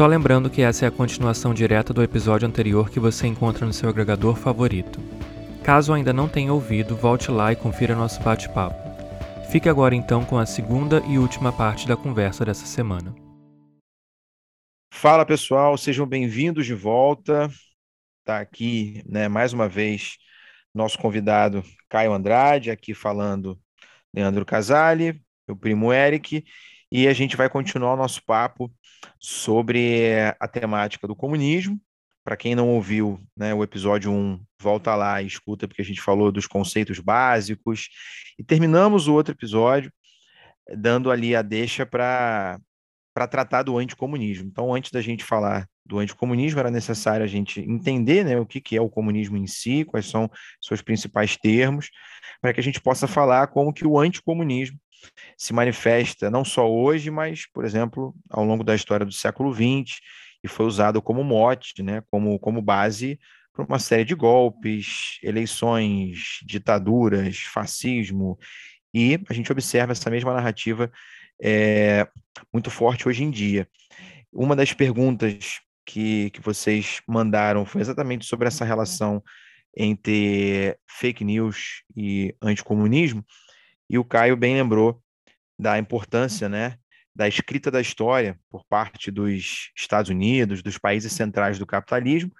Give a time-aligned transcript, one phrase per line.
[0.00, 3.72] Só lembrando que essa é a continuação direta do episódio anterior que você encontra no
[3.74, 4.98] seu agregador favorito.
[5.62, 8.80] Caso ainda não tenha ouvido, volte lá e confira nosso bate-papo.
[9.52, 13.14] Fique agora então com a segunda e última parte da conversa dessa semana.
[14.90, 17.50] Fala pessoal, sejam bem-vindos de volta.
[18.24, 20.16] Tá aqui, né, mais uma vez,
[20.74, 23.60] nosso convidado Caio Andrade, aqui falando
[24.14, 26.42] Leandro Casale, meu primo Eric,
[26.90, 28.72] e a gente vai continuar o nosso papo
[29.18, 31.80] sobre a temática do comunismo.
[32.22, 36.00] Para quem não ouviu né, o episódio 1, volta lá e escuta, porque a gente
[36.00, 37.88] falou dos conceitos básicos.
[38.38, 39.92] E terminamos o outro episódio
[40.76, 42.58] dando ali a deixa para
[43.28, 44.48] tratar do anticomunismo.
[44.48, 48.60] Então, antes da gente falar do anticomunismo, era necessário a gente entender né, o que,
[48.60, 51.90] que é o comunismo em si, quais são seus principais termos,
[52.40, 54.78] para que a gente possa falar como que o anticomunismo
[55.36, 59.98] se manifesta não só hoje, mas, por exemplo, ao longo da história do século XX,
[60.42, 63.18] e foi usado como mote, né, como, como base
[63.52, 68.38] para uma série de golpes, eleições, ditaduras, fascismo,
[68.92, 70.90] e a gente observa essa mesma narrativa
[71.42, 72.06] é,
[72.52, 73.68] muito forte hoje em dia.
[74.32, 79.22] Uma das perguntas que, que vocês mandaram foi exatamente sobre essa relação
[79.76, 83.24] entre fake news e anticomunismo,
[83.90, 85.02] e o Caio bem lembrou
[85.58, 86.76] da importância né,
[87.14, 92.30] da escrita da história por parte dos Estados Unidos, dos países centrais do capitalismo,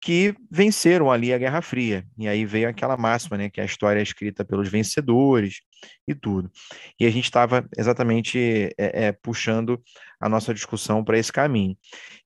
[0.00, 2.04] que venceram ali a Guerra Fria.
[2.18, 5.60] E aí veio aquela máxima, né, que a história é escrita pelos vencedores
[6.06, 6.50] e tudo.
[6.98, 9.80] E a gente estava exatamente é, é, puxando
[10.20, 11.76] a nossa discussão para esse caminho.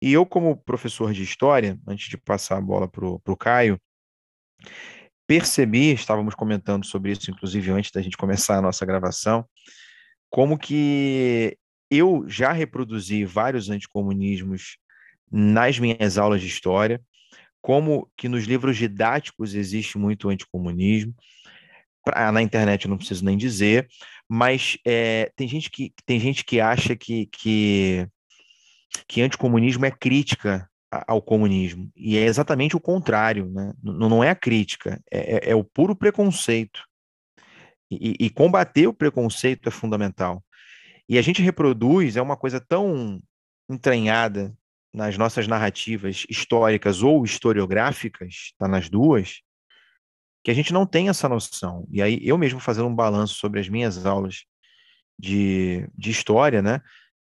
[0.00, 3.78] E eu, como professor de história, antes de passar a bola para o Caio,
[5.32, 9.47] percebi, estávamos comentando sobre isso, inclusive, antes da gente começar a nossa gravação,
[10.28, 11.56] como que
[11.91, 14.76] eu já reproduzi vários anticomunismos
[15.31, 17.00] nas minhas aulas de história,
[17.62, 21.15] como que nos livros didáticos existe muito anticomunismo,
[22.04, 23.88] pra, na internet eu não preciso nem dizer,
[24.28, 28.06] mas é, tem, gente que, tem gente que acha que, que,
[29.09, 30.70] que anticomunismo é crítica
[31.07, 31.91] ao comunismo.
[31.97, 33.73] E é exatamente o contrário, né?
[33.83, 36.83] não é a crítica, é, é, é o puro preconceito.
[37.91, 40.43] E, e, combater o preconceito é fundamental.
[41.09, 43.21] E a gente reproduz, é uma coisa tão
[43.69, 44.57] entranhada
[44.95, 49.41] nas nossas narrativas históricas ou historiográficas, está nas duas,
[50.45, 51.87] que a gente não tem essa noção.
[51.91, 54.45] E aí, eu mesmo fazendo um balanço sobre as minhas aulas
[55.19, 56.81] de, de história, né?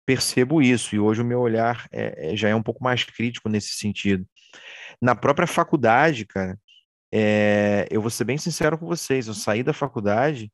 [0.08, 3.46] Percebo isso, e hoje o meu olhar é, é, já é um pouco mais crítico
[3.46, 4.26] nesse sentido.
[5.02, 6.58] Na própria faculdade, cara,
[7.12, 10.50] é, eu vou ser bem sincero com vocês, eu saí da faculdade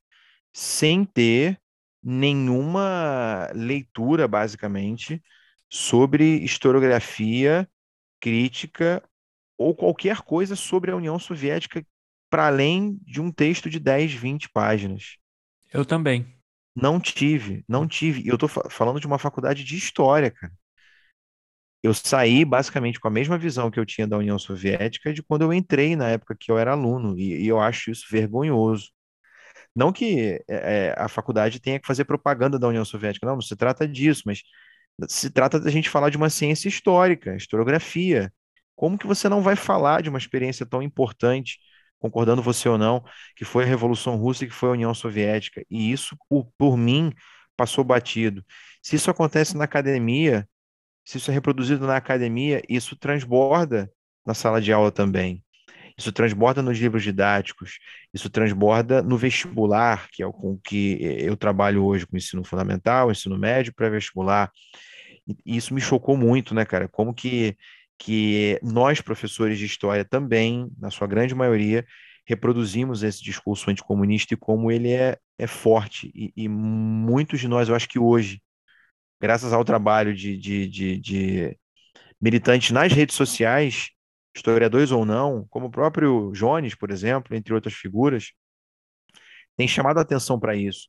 [0.52, 1.56] sem ter
[2.02, 5.22] nenhuma leitura, basicamente,
[5.70, 7.68] sobre historiografia,
[8.20, 9.00] crítica
[9.56, 11.86] ou qualquer coisa sobre a União Soviética
[12.28, 15.16] para além de um texto de 10, 20 páginas.
[15.72, 16.33] Eu também.
[16.74, 18.22] Não tive, não tive.
[18.22, 20.52] E eu tô falando de uma faculdade de história, cara.
[21.82, 25.42] Eu saí basicamente com a mesma visão que eu tinha da União Soviética de quando
[25.42, 28.90] eu entrei na época que eu era aluno, e, e eu acho isso vergonhoso.
[29.76, 33.42] Não que é, é a faculdade tenha que fazer propaganda da União Soviética, não, não
[33.42, 34.42] se trata disso, mas
[35.08, 38.32] se trata da gente falar de uma ciência histórica, historiografia.
[38.76, 41.58] Como que você não vai falar de uma experiência tão importante
[42.04, 43.02] concordando você ou não,
[43.34, 45.64] que foi a Revolução Russa e que foi a União Soviética.
[45.70, 46.14] E isso,
[46.58, 47.10] por, mim,
[47.56, 48.44] passou batido.
[48.82, 50.46] Se isso acontece na academia,
[51.02, 53.90] se isso é reproduzido na academia, isso transborda
[54.26, 55.42] na sala de aula também.
[55.96, 57.78] Isso transborda nos livros didáticos,
[58.12, 63.38] isso transborda no vestibular, que é com que eu trabalho hoje com ensino fundamental, ensino
[63.38, 64.50] médio, pré-vestibular.
[65.26, 66.86] E isso me chocou muito, né, cara?
[66.86, 67.56] Como que
[67.98, 71.86] que nós, professores de história, também, na sua grande maioria,
[72.26, 76.10] reproduzimos esse discurso anticomunista e como ele é, é forte.
[76.14, 78.42] E, e muitos de nós, eu acho que hoje,
[79.20, 81.58] graças ao trabalho de, de, de, de
[82.20, 83.90] militantes nas redes sociais,
[84.36, 88.32] historiadores ou não, como o próprio Jones, por exemplo, entre outras figuras,
[89.56, 90.88] tem chamado a atenção para isso.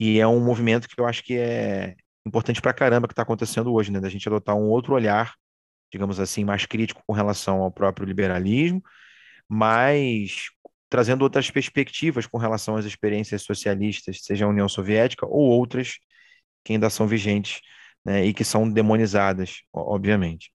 [0.00, 1.96] E é um movimento que eu acho que é
[2.26, 4.00] importante para caramba que está acontecendo hoje, né?
[4.00, 5.34] Da gente adotar um outro olhar,
[5.96, 8.82] digamos assim, mais crítico com relação ao próprio liberalismo,
[9.48, 10.50] mas
[10.90, 15.96] trazendo outras perspectivas com relação às experiências socialistas, seja a União Soviética ou outras
[16.62, 17.60] que ainda são vigentes,
[18.04, 18.24] né?
[18.26, 20.52] E que são demonizadas, obviamente.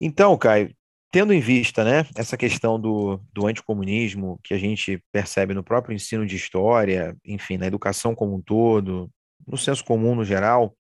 [0.00, 0.74] Então, Caio,
[1.10, 5.94] tendo em vista né, essa questão do, do anticomunismo que a gente percebe no próprio
[5.94, 9.10] ensino de história, enfim, na educação como um todo,
[9.46, 10.76] no senso comum no geral,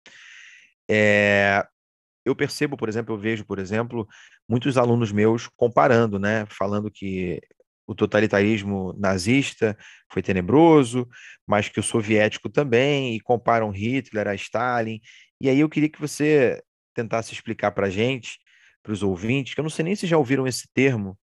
[0.90, 1.66] é,
[2.26, 4.08] eu percebo, por exemplo, eu vejo, por exemplo,
[4.48, 7.40] muitos alunos meus comparando, né, falando que
[7.88, 9.78] o totalitarismo nazista
[10.12, 11.08] foi tenebroso,
[11.46, 15.02] mas que o soviético também, e comparam Hitler a Stalin.
[15.42, 16.62] E aí eu queria que você
[16.94, 18.40] tentasse explicar para a gente
[18.84, 21.18] para os ouvintes, que eu não sei nem se já ouviram esse termo,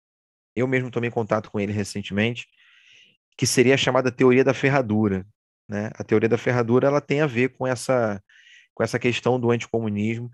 [0.55, 2.47] eu mesmo tomei contato com ele recentemente,
[3.37, 5.25] que seria a chamada teoria da ferradura.
[5.67, 5.89] Né?
[5.95, 8.21] A teoria da ferradura ela tem a ver com essa,
[8.73, 10.29] com essa questão do anticomunismo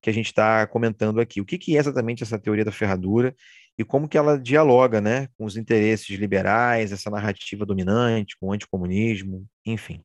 [0.00, 1.40] que a gente está comentando aqui.
[1.40, 3.34] O que, que é exatamente essa teoria da ferradura
[3.78, 8.52] e como que ela dialoga né, com os interesses liberais, essa narrativa dominante, com o
[8.52, 10.04] anticomunismo, enfim.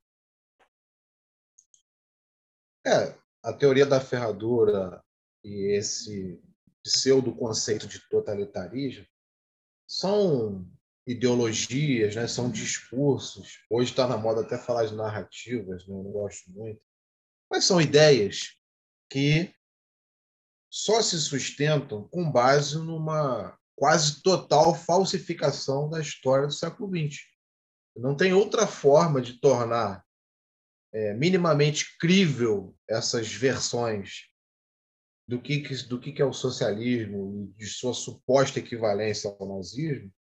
[2.86, 5.04] É, a teoria da ferradura
[5.44, 6.40] e esse
[6.84, 9.06] pseudo-conceito de totalitarismo
[9.88, 10.66] são
[11.06, 12.28] ideologias, né?
[12.28, 13.60] são discursos.
[13.70, 15.94] Hoje está na moda até falar de narrativas, né?
[15.94, 16.82] não gosto muito.
[17.50, 18.56] Mas são ideias
[19.10, 19.54] que
[20.76, 27.22] só se sustentam com base numa quase total falsificação da história do século XX.
[27.96, 30.06] Não tem outra forma de tornar
[30.94, 34.26] é, minimamente crível essas versões
[35.26, 40.14] do que, do que é o socialismo e de sua suposta equivalência ao nazismo,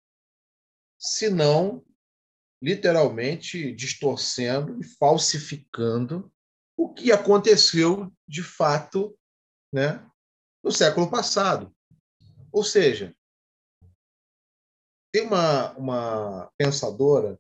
[1.00, 1.84] senão
[2.62, 6.32] literalmente distorcendo e falsificando
[6.78, 9.18] o que aconteceu de fato
[9.74, 10.08] né,
[10.64, 11.74] no século passado.
[12.52, 13.14] Ou seja,
[15.12, 17.40] tem uma, uma pensadora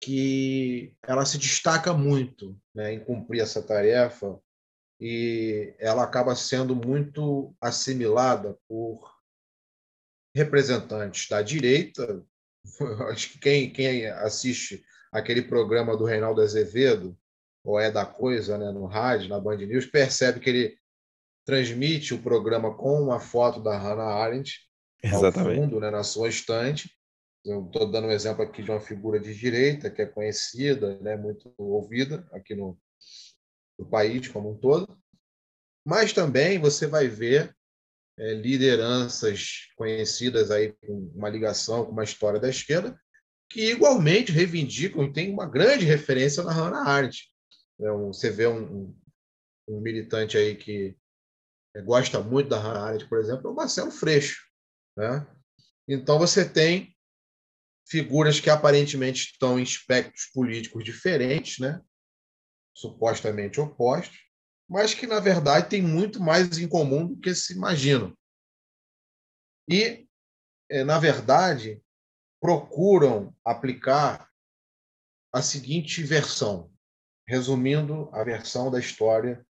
[0.00, 4.40] que ela se destaca muito né, em cumprir essa tarefa
[5.00, 9.12] e ela acaba sendo muito assimilada por
[10.34, 12.24] representantes da direita.
[13.10, 17.16] Acho que quem, quem assiste aquele programa do Reinaldo Azevedo,
[17.64, 20.78] ou é da coisa, né, no rádio, na Band News, percebe que ele
[21.44, 24.60] transmite o programa com uma foto da Hannah Arendt
[25.02, 25.58] Exatamente.
[25.58, 26.90] ao fundo, né, na sua estante.
[27.44, 31.52] Estou dando um exemplo aqui de uma figura de direita que é conhecida, né, muito
[31.58, 32.78] ouvida aqui no,
[33.78, 34.96] do país como um todo,
[35.84, 37.54] mas também você vai ver
[38.18, 42.96] é, lideranças conhecidas aí com uma ligação com uma história da esquerda
[43.52, 47.30] que igualmente reivindicam e tem uma grande referência na Hannah Arendt.
[47.80, 48.96] É você vê um, um,
[49.68, 50.96] um, militante aí que
[51.80, 54.42] gosta muito da Hannah Arendt, por exemplo, é o Marcelo Freixo.
[54.96, 55.26] Né?
[55.88, 56.94] Então você tem
[57.88, 61.80] figuras que aparentemente estão em espectros políticos diferentes, né?
[62.74, 64.18] supostamente opostos,
[64.68, 68.16] mas que, na verdade, têm muito mais em comum do que se imaginam.
[69.68, 70.08] E,
[70.70, 71.82] é, na verdade,
[72.40, 74.28] procuram aplicar
[75.32, 76.72] a seguinte versão,
[77.28, 79.46] resumindo a versão da história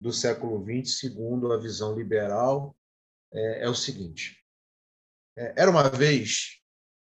[0.00, 2.76] do século XX, segundo a visão liberal,
[3.32, 4.44] é, é o seguinte:
[5.36, 6.60] é, era uma vez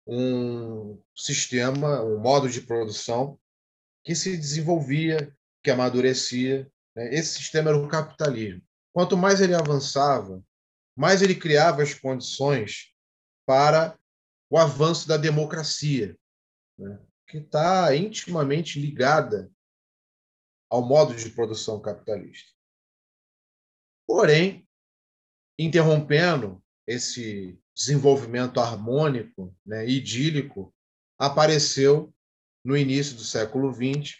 [0.05, 3.39] um sistema, um modo de produção
[4.03, 6.71] que se desenvolvia que amadurecia.
[6.95, 7.13] Né?
[7.13, 8.61] Esse sistema era o capitalismo.
[8.93, 10.41] Quanto mais ele avançava,
[10.95, 12.93] mais ele criava as condições
[13.45, 13.97] para
[14.49, 16.17] o avanço da democracia,
[16.77, 16.99] né?
[17.27, 19.51] que está intimamente ligada
[20.69, 22.56] ao modo de produção capitalista.
[24.07, 24.65] Porém,
[25.59, 30.73] interrompendo esse desenvolvimento harmônico, né, idílico,
[31.19, 32.13] apareceu
[32.63, 34.15] no início do século XX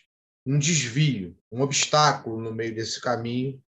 [0.46, 3.64] um desvio, um obstáculo no meio desse caminho,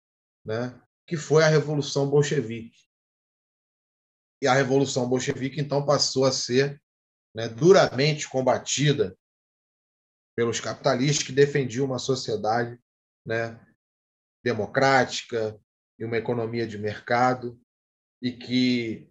[0.44, 2.80] né, que foi a Revolução Bolchevique.
[4.42, 6.82] E a Revolução Bolchevique, então, passou a ser
[7.34, 9.18] né, duramente combatida
[10.36, 12.80] pelos capitalistas que defendiam uma sociedade
[13.26, 13.60] né,
[14.44, 15.60] democrática
[16.00, 17.60] e uma economia de mercado.
[18.22, 19.08] e que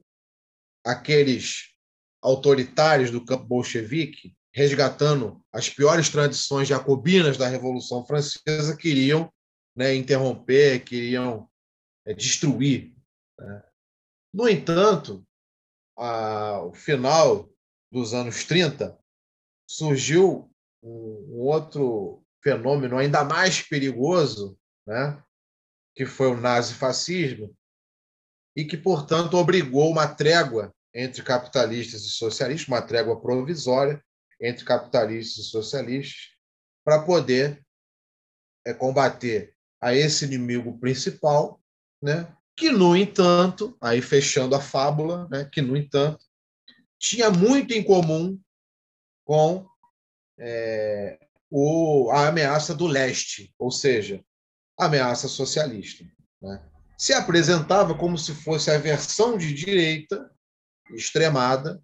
[0.84, 1.74] aqueles
[2.22, 9.32] autoritários do campo bolchevique, resgatando as piores tradições jacobinas da Revolução Francesa, queriam
[9.76, 11.48] né, interromper, queriam
[12.06, 12.94] é, destruir.
[13.38, 13.62] Né?
[14.32, 15.24] No entanto,
[15.96, 17.48] ao final
[17.92, 18.98] dos anos 30,
[19.68, 20.50] surgiu
[20.82, 25.22] um, outro fenômeno ainda mais perigoso, né?
[25.94, 27.54] Que foi o nazifascismo,
[28.56, 34.02] e que, portanto, obrigou uma trégua entre capitalistas e socialistas, uma trégua provisória
[34.40, 36.34] entre capitalistas e socialistas,
[36.84, 37.64] para poder
[38.64, 41.60] é, combater a esse inimigo principal,
[42.00, 42.32] né?
[42.56, 45.48] que, no entanto, aí fechando a fábula, né?
[45.50, 46.24] que, no entanto,
[46.98, 48.40] tinha muito em comum
[49.24, 49.66] com
[50.38, 51.18] é,
[51.50, 54.24] o, a ameaça do leste, ou seja,
[54.78, 56.04] ameaça socialista.
[56.40, 56.62] Né?
[56.96, 60.30] Se apresentava como se fosse a versão de direita
[60.90, 61.82] extremada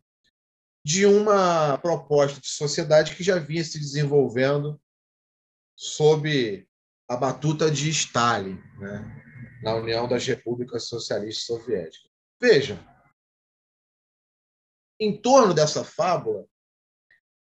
[0.84, 4.80] de uma proposta de sociedade que já vinha se desenvolvendo
[5.76, 6.66] sob
[7.08, 9.20] a batuta de Stalin, né?
[9.62, 12.10] na União das Repúblicas Socialistas Soviéticas.
[12.40, 12.78] Veja,
[14.98, 16.46] em torno dessa fábula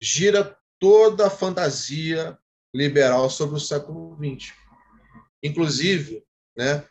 [0.02, 2.38] gira toda a fantasia
[2.74, 4.54] liberal sobre o século XX.
[5.44, 6.24] Inclusive,
[6.56, 6.86] né,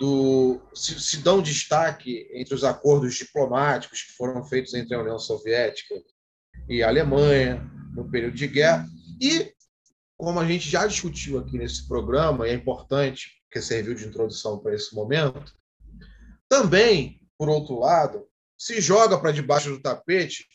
[0.00, 5.18] do, se, se dão destaque entre os acordos diplomáticos que foram feitos entre a União
[5.18, 5.94] Soviética
[6.68, 7.62] e a Alemanha
[7.94, 8.88] no período de guerra.
[9.20, 9.52] E,
[10.16, 14.58] como a gente já discutiu aqui nesse programa, e é importante, que serviu de introdução
[14.58, 15.54] para esse momento,
[16.48, 18.26] também, por outro lado,
[18.58, 20.46] se joga para debaixo do tapete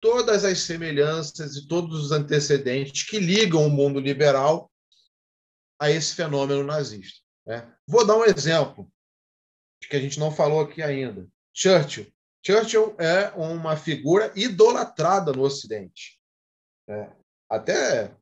[0.00, 4.70] todas as semelhanças e todos os antecedentes que ligam o mundo liberal
[5.78, 7.20] a esse fenômeno nazista.
[7.46, 7.72] Né?
[7.86, 8.90] Vou dar um exemplo
[9.88, 11.28] que a gente não falou aqui ainda.
[11.54, 12.12] Churchill.
[12.44, 16.20] Churchill é uma figura idolatrada no Ocidente.
[16.88, 17.14] Né?
[17.50, 18.14] Até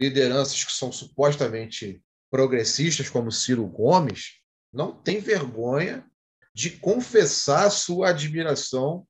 [0.00, 4.40] lideranças que são supostamente progressistas, como Ciro Gomes,
[4.72, 6.08] não tem vergonha
[6.54, 9.06] de confessar sua admiração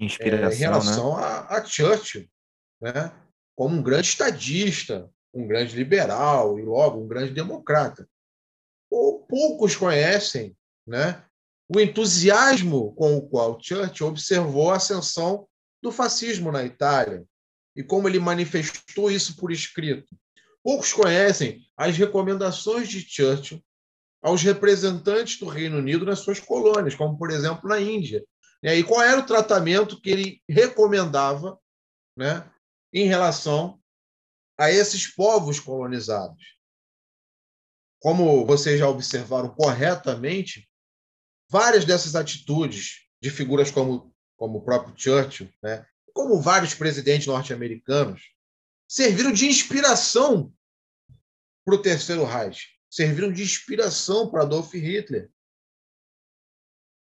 [0.00, 1.22] é, em relação né?
[1.22, 2.28] a, a Churchill,
[2.80, 3.12] né?
[3.56, 8.08] como um grande estadista, um grande liberal e logo um grande democrata.
[8.90, 11.24] Ou poucos conhecem né,
[11.68, 15.48] o entusiasmo com o qual Churchill observou a ascensão
[15.82, 17.24] do fascismo na Itália
[17.76, 20.16] e como ele manifestou isso por escrito.
[20.62, 23.62] Poucos conhecem as recomendações de Churchill
[24.22, 28.24] aos representantes do Reino Unido nas suas colônias, como, por exemplo, na Índia.
[28.62, 31.58] E qual era o tratamento que ele recomendava
[32.16, 32.50] né,
[32.90, 33.78] em relação
[34.58, 36.42] a esses povos colonizados?
[38.00, 40.68] Como vocês já observaram corretamente,
[41.48, 48.22] várias dessas atitudes de figuras como, como o próprio Churchill, né, como vários presidentes norte-americanos,
[48.86, 50.52] serviram de inspiração
[51.64, 55.28] para o Terceiro Reich serviram de inspiração para Adolf Hitler.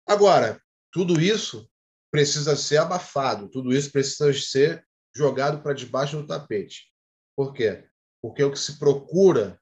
[0.07, 1.69] Agora, tudo isso
[2.09, 6.92] precisa ser abafado, tudo isso precisa ser jogado para debaixo do tapete.
[7.37, 7.89] Por quê?
[8.21, 9.61] Porque é o que se procura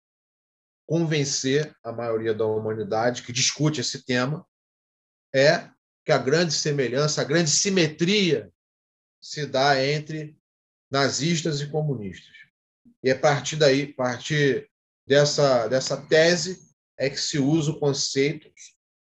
[0.87, 4.45] convencer a maioria da humanidade que discute esse tema
[5.33, 5.71] é
[6.05, 8.53] que a grande semelhança, a grande simetria
[9.23, 10.37] se dá entre
[10.91, 12.35] nazistas e comunistas.
[13.05, 14.69] E é a partir daí, a partir
[15.07, 16.59] dessa, dessa tese
[16.99, 18.51] é que se usa o conceito,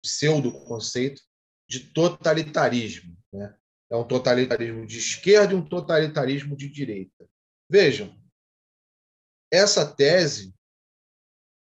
[0.02, 1.20] pseudo-conceito,
[1.68, 3.16] de totalitarismo.
[3.32, 3.54] Né?
[3.90, 7.28] É um totalitarismo de esquerda e um totalitarismo de direita.
[7.68, 8.14] Vejam,
[9.52, 10.54] essa tese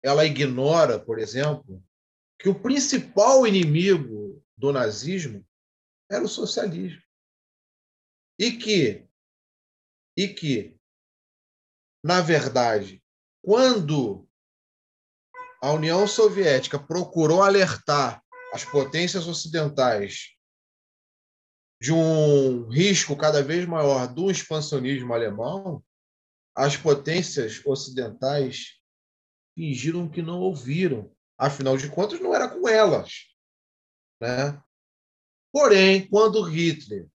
[0.04, 1.84] ela ignora, por exemplo,
[2.40, 5.46] que o principal inimigo do nazismo
[6.10, 7.02] era o socialismo.
[8.38, 9.08] E que,
[10.18, 10.78] e que
[12.04, 13.04] na verdade,
[13.42, 14.28] quando
[15.60, 18.24] a União Soviética procurou alertar
[18.54, 20.36] as potências ocidentais
[21.82, 25.84] de um risco cada vez maior do expansionismo alemão,
[26.56, 28.80] as potências ocidentais
[29.56, 31.14] fingiram que não ouviram.
[31.38, 33.26] Afinal de contas, não era com elas.
[34.22, 34.62] Né?
[35.52, 37.10] Porém, quando Hitler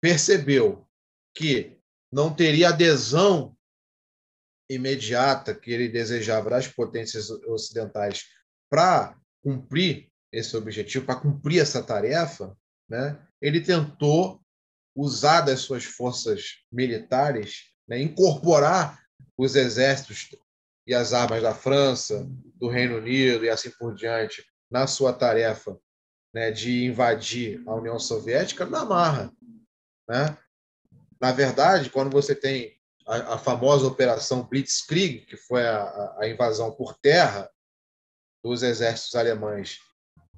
[0.00, 0.86] percebeu
[1.34, 1.78] que
[2.12, 3.56] não teria adesão
[4.68, 8.24] imediata que ele desejava das potências ocidentais
[8.70, 12.56] para cumprir esse objetivo, para cumprir essa tarefa,
[12.88, 14.42] né, ele tentou
[14.94, 19.02] usar das suas forças militares, né, incorporar
[19.36, 20.36] os exércitos
[20.86, 25.78] e as armas da França, do Reino Unido e assim por diante na sua tarefa
[26.34, 29.32] né, de invadir a União Soviética na marra.
[30.08, 30.36] Né?
[31.20, 32.74] Na verdade, quando você tem
[33.06, 37.50] a, a famosa Operação Blitzkrieg, que foi a, a, invasão por terra
[38.42, 39.78] dos exércitos alemães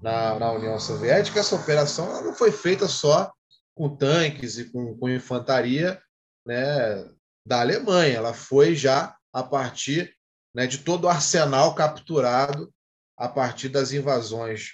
[0.03, 3.33] na, na União Soviética, essa operação não foi feita só
[3.75, 6.01] com tanques e com, com infantaria
[6.47, 7.09] né,
[7.47, 10.17] da Alemanha, ela foi já a partir
[10.55, 12.73] né, de todo o arsenal capturado
[13.17, 14.73] a partir das invasões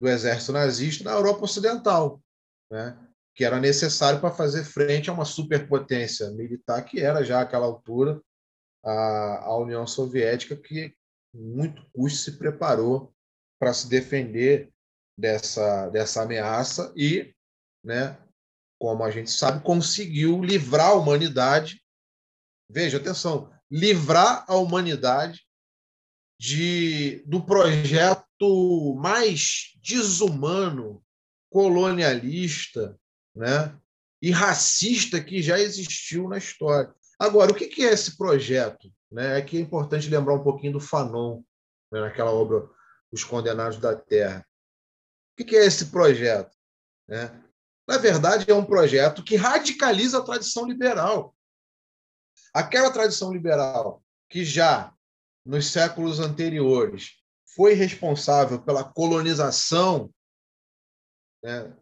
[0.00, 2.20] do exército nazista na Europa Ocidental,
[2.70, 2.98] né,
[3.34, 8.20] que era necessário para fazer frente a uma superpotência militar que era já àquela altura
[8.84, 10.94] a, a União Soviética, que
[11.34, 13.12] muito custo se preparou
[13.58, 14.70] para se defender
[15.18, 17.34] dessa, dessa ameaça e,
[17.84, 18.18] né,
[18.78, 21.81] como a gente sabe, conseguiu livrar a humanidade.
[22.72, 25.42] Veja, atenção, livrar a humanidade
[26.40, 31.04] de, do projeto mais desumano,
[31.50, 32.98] colonialista
[33.36, 33.78] né,
[34.22, 36.94] e racista que já existiu na história.
[37.18, 38.90] Agora, o que é esse projeto?
[39.10, 39.36] Né?
[39.36, 41.42] Aqui é importante lembrar um pouquinho do Fanon,
[41.92, 42.66] né, naquela obra
[43.12, 44.46] Os Condenados da Terra.
[45.38, 46.56] O que é esse projeto?
[47.06, 47.38] Né?
[47.86, 51.36] Na verdade, é um projeto que radicaliza a tradição liberal.
[52.54, 54.94] Aquela tradição liberal que já
[55.44, 57.22] nos séculos anteriores
[57.54, 60.12] foi responsável pela colonização
[61.42, 61.76] né,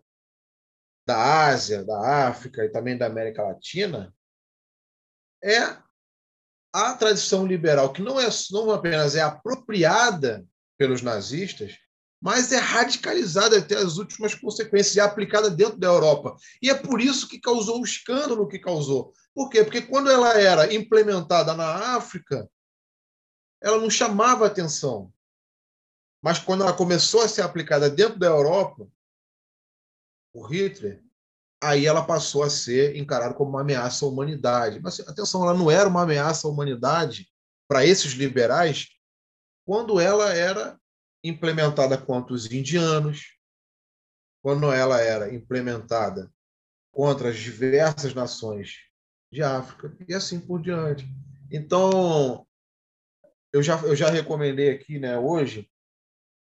[1.06, 4.14] da Ásia, da África e também da América Latina,
[5.42, 5.60] é
[6.72, 10.46] a tradição liberal que não é não apenas é apropriada
[10.78, 11.76] pelos nazistas,
[12.20, 16.36] mas é radicalizada até as últimas consequências e é aplicada dentro da Europa.
[16.60, 19.14] E é por isso que causou o escândalo que causou.
[19.34, 19.64] Por quê?
[19.64, 22.48] Porque quando ela era implementada na África,
[23.62, 25.12] ela não chamava atenção.
[26.22, 28.86] Mas quando ela começou a ser aplicada dentro da Europa,
[30.34, 31.02] o Hitler,
[31.62, 34.80] aí ela passou a ser encarada como uma ameaça à humanidade.
[34.80, 37.28] Mas atenção, ela não era uma ameaça à humanidade
[37.66, 38.88] para esses liberais
[39.64, 40.79] quando ela era
[41.22, 43.36] implementada contra os indianos,
[44.42, 46.32] quando ela era implementada
[46.90, 48.76] contra as diversas nações
[49.30, 51.06] de África e assim por diante.
[51.50, 52.46] Então,
[53.52, 55.70] eu já, eu já recomendei aqui né, hoje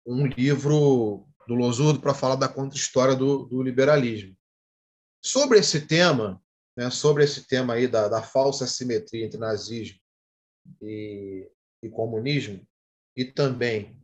[0.06, 4.36] um livro do Losurdo para falar da contra-história do, do liberalismo.
[5.22, 6.42] Sobre esse tema,
[6.76, 10.00] né, sobre esse tema aí da, da falsa simetria entre nazismo
[10.82, 11.50] e,
[11.82, 12.66] e comunismo,
[13.16, 14.03] e também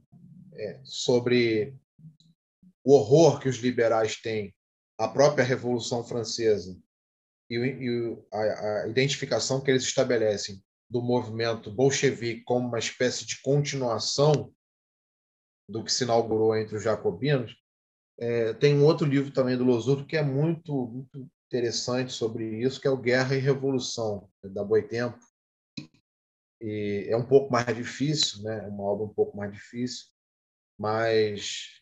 [0.59, 1.73] é, sobre
[2.83, 4.53] o horror que os liberais têm
[4.97, 6.77] à própria Revolução Francesa
[7.49, 13.41] e, e a, a, identificação que eles estabelecem do movimento bolchevique como uma espécie de
[13.41, 14.53] continuação
[15.69, 17.55] do que se inaugurou entre os jacobinos,
[18.19, 22.81] é, tem um outro livro também do Losurdo que é muito, muito interessante sobre isso,
[22.81, 25.19] que é o Guerra e Revolução, da Boitempo.
[26.61, 28.65] E é um pouco mais difícil, né?
[28.65, 30.07] é uma obra um pouco mais difícil,
[30.79, 31.81] mas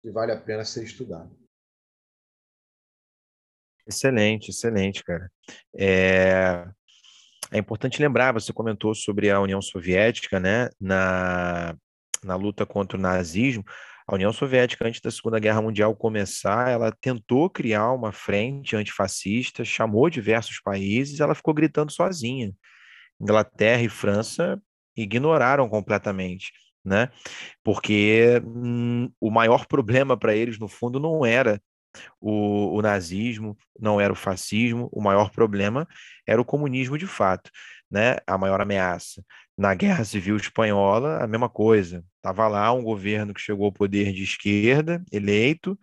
[0.00, 1.36] que vale a pena ser estudado.
[3.86, 5.30] Excelente, excelente, cara.
[5.76, 6.64] É,
[7.50, 11.74] é importante lembrar, você comentou sobre a União Soviética, né, na,
[12.22, 13.64] na luta contra o nazismo.
[14.06, 19.64] A União Soviética, antes da Segunda Guerra Mundial começar, ela tentou criar uma frente antifascista,
[19.64, 22.52] chamou diversos países, ela ficou gritando sozinha.
[23.20, 24.60] Inglaterra e França
[24.96, 26.52] ignoraram completamente
[26.84, 27.10] né?
[27.64, 31.60] Porque hum, o maior problema para eles, no fundo, não era
[32.20, 35.86] o, o, nazismo, não era o fascismo, o maior problema
[36.26, 37.50] era o comunismo de fato,
[37.90, 38.16] né?
[38.26, 39.24] A maior ameaça.
[39.56, 42.04] Na Guerra Civil Espanhola, a mesma coisa.
[42.16, 45.78] Estava lá um governo que chegou ao poder de esquerda, eleito,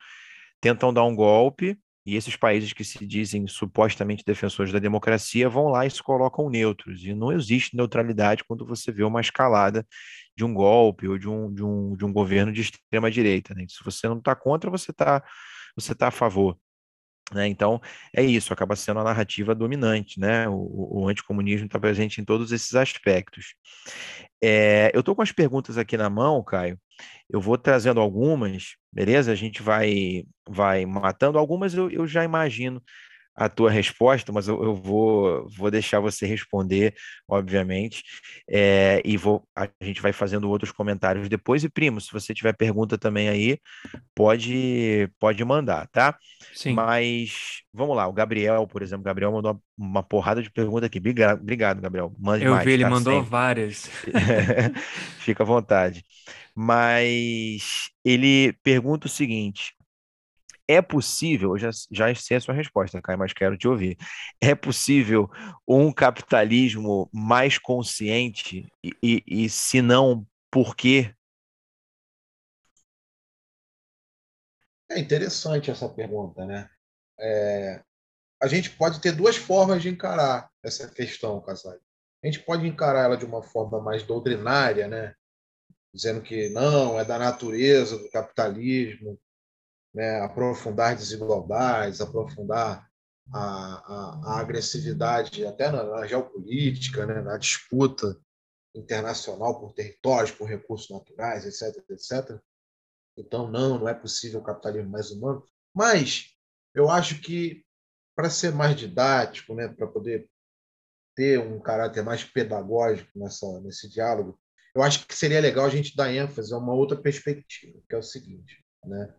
[0.62, 5.70] tentam dar um golpe, e esses países que se dizem supostamente defensores da democracia vão
[5.70, 7.04] lá e se colocam neutros.
[7.04, 9.86] E não existe neutralidade quando você vê uma escalada
[10.38, 13.56] de um golpe ou de um, de um, de um governo de extrema direita.
[13.56, 13.66] Né?
[13.68, 15.24] Se você não está contra, você está
[15.76, 16.58] você tá a favor.
[17.34, 17.48] Né?
[17.48, 17.82] Então,
[18.16, 20.48] é isso, acaba sendo a narrativa dominante, né?
[20.48, 23.56] O, o anticomunismo está presente em todos esses aspectos.
[24.44, 26.80] É, eu estou com as perguntas aqui na mão, Caio.
[27.30, 29.32] Eu vou trazendo algumas, beleza?
[29.32, 31.40] A gente vai, vai matando.
[31.40, 32.82] Algumas eu, eu já imagino
[33.36, 36.96] a tua resposta, mas eu, eu, vou, vou deixar você responder,
[37.28, 38.04] obviamente,
[38.50, 41.64] é, e vou, a gente vai fazendo outros comentários depois.
[41.64, 43.60] E, primo, se você tiver pergunta também aí,
[44.16, 46.18] pode, pode mandar, tá?
[46.54, 46.74] Sim.
[46.74, 51.00] Mas vamos lá, o Gabriel, por exemplo, Gabriel mandou uma porrada de pergunta aqui.
[51.00, 52.14] Obrigado, obrigado Gabriel.
[52.18, 52.90] Mande eu mais, vi, ele tá?
[52.90, 53.30] mandou Sempre.
[53.30, 53.90] várias.
[55.20, 56.06] Fica à vontade.
[56.56, 59.74] Mas ele pergunta o seguinte:
[60.68, 63.98] É possível, eu já, já sei a sua resposta, Caio, mas quero te ouvir.
[64.42, 65.30] É possível
[65.68, 68.68] um capitalismo mais consciente?
[68.84, 71.14] E, e, e se não, por quê?
[74.90, 76.70] É interessante essa pergunta, né?
[77.20, 77.84] É,
[78.42, 81.74] a gente pode ter duas formas de encarar essa questão, Casal.
[82.24, 85.14] A gente pode encarar ela de uma forma mais doutrinária, né?
[85.96, 89.18] dizendo que não, é da natureza do capitalismo,
[89.96, 90.20] né?
[90.20, 92.88] aprofundar desigualdades, aprofundar
[93.34, 97.22] a, a, a agressividade até na, na geopolítica, né?
[97.22, 98.20] na disputa
[98.76, 102.40] internacional por territórios, por recursos naturais, etc, etc.
[103.18, 105.42] Então, não, não é possível o capitalismo mais humano.
[105.74, 106.36] Mas
[106.74, 107.66] eu acho que,
[108.14, 110.30] para ser mais didático, né, para poder
[111.16, 114.38] ter um caráter mais pedagógico nessa, nesse diálogo,
[114.76, 117.98] eu acho que seria legal a gente dar ênfase a uma outra perspectiva, que é
[117.98, 119.16] o seguinte: né?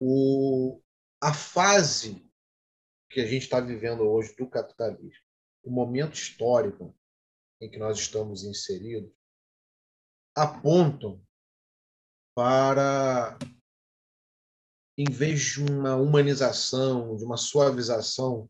[0.00, 0.80] O,
[1.20, 2.24] a fase
[3.10, 5.24] que a gente está vivendo hoje do capitalismo,
[5.62, 6.94] o momento histórico
[7.60, 9.12] em que nós estamos inseridos,
[10.36, 11.20] apontam
[12.34, 13.36] para,
[14.96, 18.48] em vez de uma humanização, de uma suavização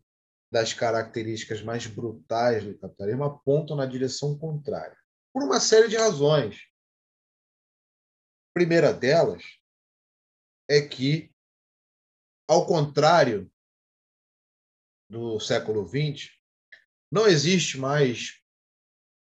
[0.50, 4.96] das características mais brutais do capitalismo, apontam na direção contrária,
[5.32, 6.56] por uma série de razões.
[8.50, 9.42] A primeira delas
[10.68, 11.34] é que,
[12.48, 13.50] ao contrário
[15.08, 16.30] do século XX,
[17.10, 18.40] não existe mais,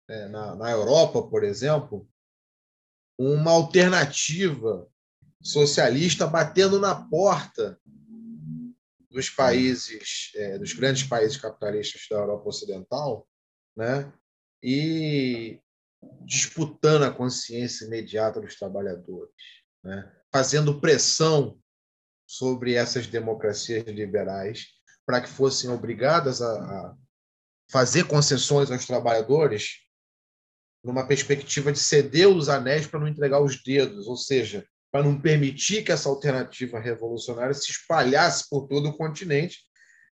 [0.08, 2.08] é, na, na Europa, por exemplo,
[3.18, 4.88] uma alternativa
[5.40, 7.80] socialista batendo na porta
[9.10, 13.28] dos países, é, dos grandes países capitalistas da Europa Ocidental,
[13.76, 14.12] né?
[14.62, 15.60] E
[16.22, 19.34] disputando a consciência imediata dos trabalhadores,
[19.82, 20.12] né?
[20.32, 21.58] fazendo pressão
[22.36, 24.66] sobre essas democracias liberais
[25.06, 26.94] para que fossem obrigadas a,
[27.70, 29.80] fazer concessões aos trabalhadores
[30.82, 35.18] numa perspectiva de ceder os anéis para não entregar os dedos, ou seja, para não
[35.20, 39.60] permitir que essa alternativa revolucionária se espalhasse por todo o continente,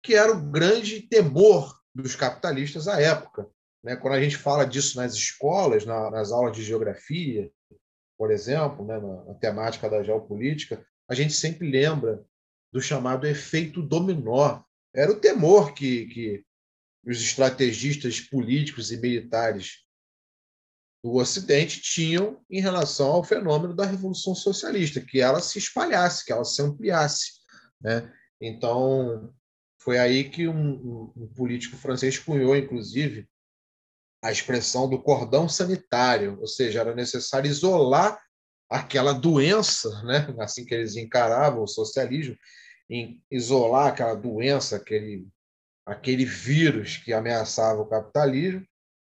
[0.02, 3.46] que era o grande temor dos capitalistas à época.
[3.82, 3.94] Né?
[3.96, 7.50] Quando a gente fala disso nas escolas, nas aulas de geografia,
[8.18, 12.24] por exemplo, né, na temática da geopolítica, a gente sempre lembra
[12.72, 14.62] do chamado efeito dominó.
[14.94, 16.44] Era o temor que, que
[17.04, 19.84] os estrategistas políticos e militares
[21.02, 26.32] do Ocidente tinham em relação ao fenômeno da Revolução Socialista, que ela se espalhasse, que
[26.32, 27.34] ela se ampliasse.
[27.80, 28.12] Né?
[28.40, 29.32] Então,
[29.78, 33.28] foi aí que um, um, político francês cunhou, inclusive,
[34.20, 38.20] a expressão do cordão sanitário, ou seja, era necessário isolar
[38.68, 40.34] aquela doença, né?
[40.40, 42.36] assim que eles encaravam o socialismo,
[42.88, 45.26] em isolar aquela doença, aquele,
[45.84, 48.66] aquele vírus que ameaçava o capitalismo,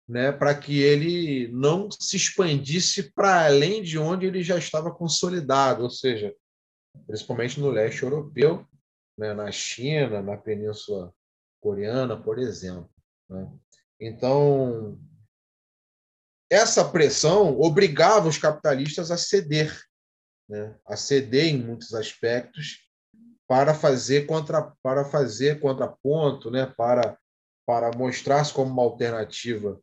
[0.07, 5.83] né, para que ele não se expandisse para além de onde ele já estava consolidado,
[5.83, 6.33] ou seja,
[7.07, 8.65] principalmente no leste europeu,
[9.17, 11.13] né, na China, na Península
[11.59, 12.89] Coreana, por exemplo.
[13.27, 13.51] Né?
[13.99, 14.99] Então,
[16.49, 19.75] essa pressão obrigava os capitalistas a ceder,
[20.47, 22.86] né, a ceder em muitos aspectos
[23.47, 27.17] para fazer contra para fazer contraponto, né, para
[27.65, 29.81] para mostrar-se como uma alternativa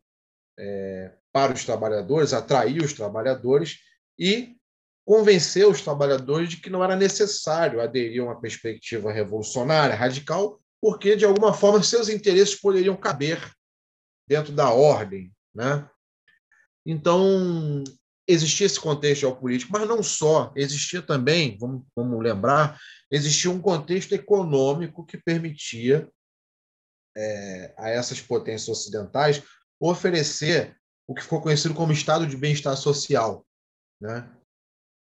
[0.58, 3.78] é, para os trabalhadores, atrair os trabalhadores
[4.18, 4.56] e
[5.04, 11.16] convencer os trabalhadores de que não era necessário aderir a uma perspectiva revolucionária, radical, porque,
[11.16, 13.40] de alguma forma, seus interesses poderiam caber
[14.28, 15.32] dentro da ordem.
[15.54, 15.88] Né?
[16.86, 17.84] Então,
[18.26, 22.78] existia esse contexto geopolítico, mas não só, existia também, vamos, vamos lembrar,
[23.10, 26.08] existia um contexto econômico que permitia
[27.16, 29.42] é, a essas potências ocidentais
[29.80, 33.44] oferecer o que ficou conhecido como estado de bem-estar social.
[34.00, 34.30] Né?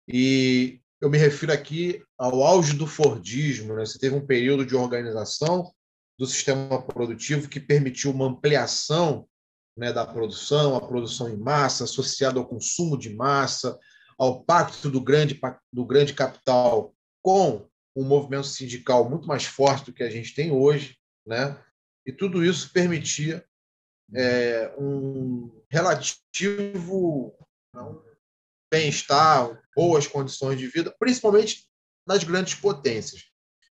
[0.08, 3.74] E eu me refiro aqui ao auge do Fordismo.
[3.74, 3.84] Né?
[3.84, 5.72] Você teve um período de organização
[6.18, 9.28] do sistema produtivo que permitiu uma ampliação
[9.76, 13.78] né, da produção, a produção em massa, associada ao consumo de massa,
[14.18, 15.40] ao pacto do grande,
[15.72, 20.50] do grande capital com um movimento sindical muito mais forte do que a gente tem
[20.50, 20.96] hoje.
[21.26, 21.58] Né?
[22.06, 23.44] E tudo isso permitia
[24.14, 27.34] é, um relativo
[28.70, 31.66] bem-estar, boas condições de vida, principalmente
[32.06, 33.24] nas grandes potências.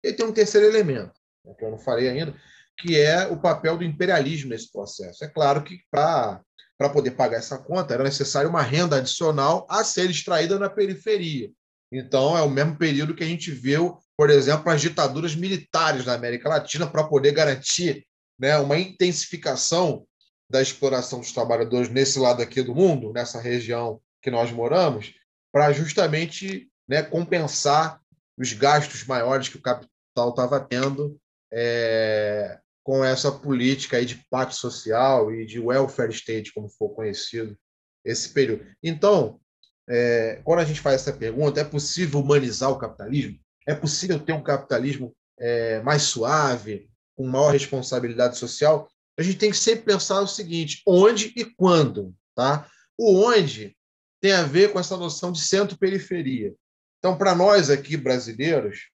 [0.02, 2.38] E tem um terceiro elemento, né, que eu não falei ainda,
[2.78, 5.24] que é o papel do imperialismo nesse processo.
[5.24, 6.40] É claro que para
[6.76, 11.50] para poder pagar essa conta era necessário uma renda adicional a ser extraída na periferia.
[11.92, 16.14] Então, é o mesmo período que a gente viu, por exemplo, as ditaduras militares na
[16.14, 18.04] América Latina para poder garantir
[18.38, 20.04] né, uma intensificação
[20.50, 25.14] da exploração dos trabalhadores nesse lado aqui do mundo, nessa região que nós moramos,
[25.52, 28.00] para justamente né, compensar
[28.36, 31.16] os gastos maiores que o capital estava tendo
[31.52, 37.58] é, com essa política aí de pacto social e de welfare state, como for conhecido
[38.04, 38.66] esse período.
[38.82, 39.40] Então,
[39.88, 43.38] é, quando a gente faz essa pergunta, é possível humanizar o capitalismo?
[43.66, 48.86] É possível ter um capitalismo é, mais suave, com maior responsabilidade social?
[49.18, 52.68] A gente tem que sempre pensar o seguinte: onde e quando, tá?
[52.98, 53.74] O onde
[54.20, 56.54] tem a ver com essa noção de centro-periferia.
[56.98, 58.90] Então, para nós aqui brasileiros,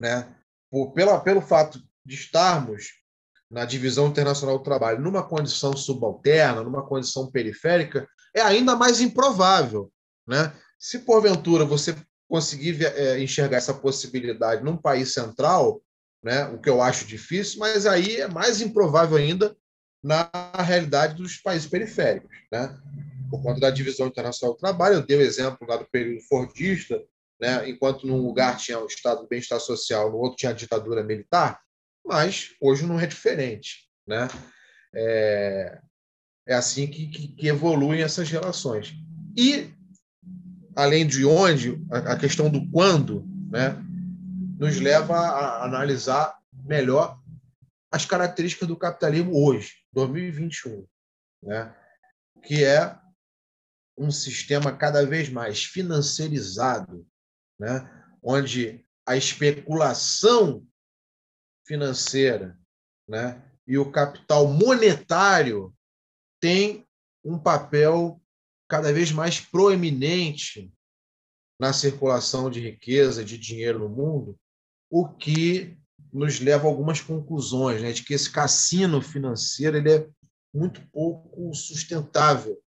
[0.00, 0.32] né,
[0.70, 2.88] por, pela, pelo fato de estarmos
[3.50, 9.92] na divisão internacional do trabalho numa condição subalterna, numa condição periférica, é ainda mais improvável.
[10.26, 10.52] Né?
[10.78, 11.94] Se porventura você
[12.28, 15.80] conseguir é, enxergar essa possibilidade num país central,
[16.22, 19.54] né, o que eu acho difícil, mas aí é mais improvável ainda
[20.02, 22.30] na realidade dos países periféricos.
[22.50, 22.76] Né?
[23.30, 27.00] Por conta da divisão internacional do trabalho, eu dei o exemplo lá do período fordista,
[27.40, 31.02] né, enquanto num lugar tinha o estado do bem-estar social, no outro tinha a ditadura
[31.02, 31.60] militar,
[32.04, 33.88] mas hoje não é diferente.
[34.06, 34.28] Né?
[34.94, 35.80] É,
[36.46, 38.94] é assim que, que, que evoluem essas relações.
[39.36, 39.72] E,
[40.76, 43.76] além de onde, a, a questão do quando, né,
[44.58, 47.18] nos leva a analisar melhor
[47.90, 50.86] as características do capitalismo hoje, 2021,
[51.42, 51.74] né?
[52.42, 52.98] que é
[53.96, 57.06] um sistema cada vez mais financiarizado,
[57.58, 57.88] né?
[58.22, 60.66] onde a especulação
[61.64, 62.58] financeira
[63.08, 63.42] né?
[63.66, 65.74] e o capital monetário
[66.40, 66.86] tem
[67.24, 68.20] um papel
[68.68, 70.72] cada vez mais proeminente
[71.58, 74.38] na circulação de riqueza, de dinheiro no mundo,
[74.90, 75.76] o que
[76.12, 80.08] nos leva a algumas conclusões, né, de que esse cassino financeiro ele é
[80.54, 82.60] muito pouco sustentável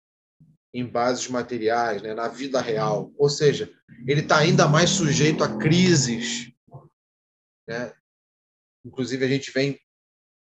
[0.74, 3.12] em bases materiais, né, na vida real.
[3.16, 3.72] Ou seja,
[4.06, 6.52] ele está ainda mais sujeito a crises.
[7.68, 7.92] Né?
[8.86, 9.80] Inclusive, a gente vem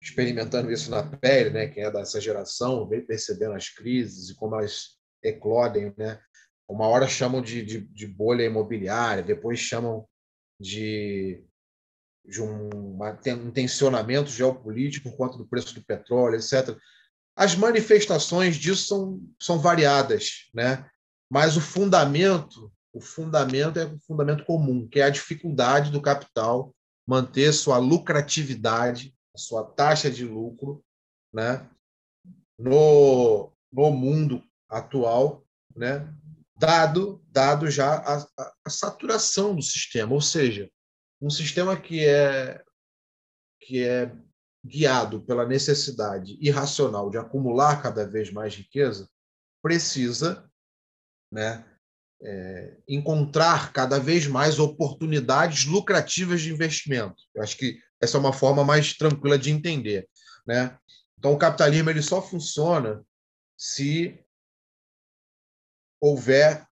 [0.02, 1.68] experimentando isso na pele, né?
[1.68, 6.20] Quem é dessa geração vem percebendo as crises e como elas eclodem, né?
[6.68, 10.08] Uma hora chamam de, de, de bolha imobiliária, depois chamam
[10.60, 11.44] de,
[12.26, 16.76] de um, um tensionamento geopolítico por conta do preço do petróleo, etc.
[17.36, 20.90] As manifestações disso são, são variadas, né?
[21.30, 26.74] Mas o fundamento, o fundamento é o fundamento comum, que é a dificuldade do capital
[27.08, 30.84] manter sua lucratividade sua taxa de lucro,
[31.34, 31.70] né,
[32.58, 36.14] no, no mundo atual, né,
[36.58, 40.70] dado, dado já a, a, a saturação do sistema, ou seja,
[41.22, 42.64] um sistema que é
[43.64, 44.12] que é
[44.66, 49.08] guiado pela necessidade irracional de acumular cada vez mais riqueza,
[49.62, 50.50] precisa
[51.32, 51.64] né,
[52.24, 57.24] é, encontrar cada vez mais oportunidades lucrativas de investimento.
[57.34, 60.08] Eu acho que essa é uma forma mais tranquila de entender.
[60.46, 60.78] Né?
[61.18, 63.04] Então, o capitalismo ele só funciona
[63.58, 64.20] se
[66.00, 66.66] houver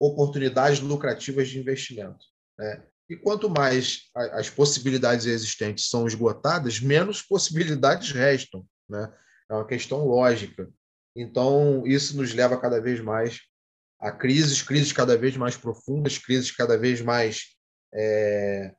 [0.00, 2.24] oportunidades lucrativas de investimento.
[2.58, 2.84] Né?
[3.08, 8.66] E quanto mais as possibilidades existentes são esgotadas, menos possibilidades restam.
[8.88, 9.12] Né?
[9.48, 10.68] É uma questão lógica.
[11.14, 13.40] Então, isso nos leva cada vez mais
[13.98, 17.56] a crises, crises cada vez mais profundas, crises cada vez mais
[17.94, 18.74] é,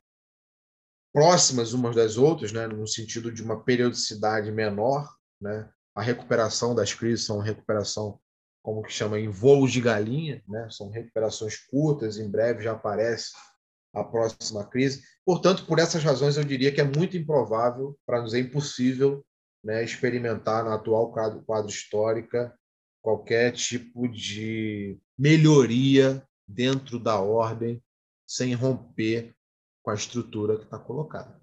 [1.12, 5.08] próximas umas das outras, né, no sentido de uma periodicidade menor,
[5.40, 5.68] né?
[5.94, 8.20] A recuperação das crises são recuperação
[8.62, 10.68] como que chama em voos de galinha, né?
[10.70, 13.32] São recuperações curtas, em breve já aparece
[13.94, 15.02] a próxima crise.
[15.24, 19.24] Portanto, por essas razões eu diria que é muito improvável, para nos é impossível,
[19.64, 21.72] né, experimentar na atual quadro, quadro
[23.02, 27.82] qualquer tipo de melhoria dentro da ordem
[28.26, 29.34] sem romper
[29.82, 31.40] com a estrutura que está colocada.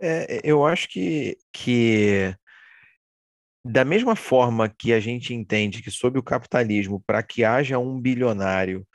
[0.00, 2.34] É, eu acho que, que,
[3.64, 8.00] da mesma forma que a gente entende que, sob o capitalismo, para que haja um
[8.00, 8.86] bilionário,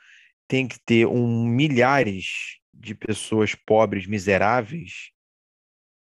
[0.46, 5.10] tem que ter um milhares de pessoas pobres, miseráveis,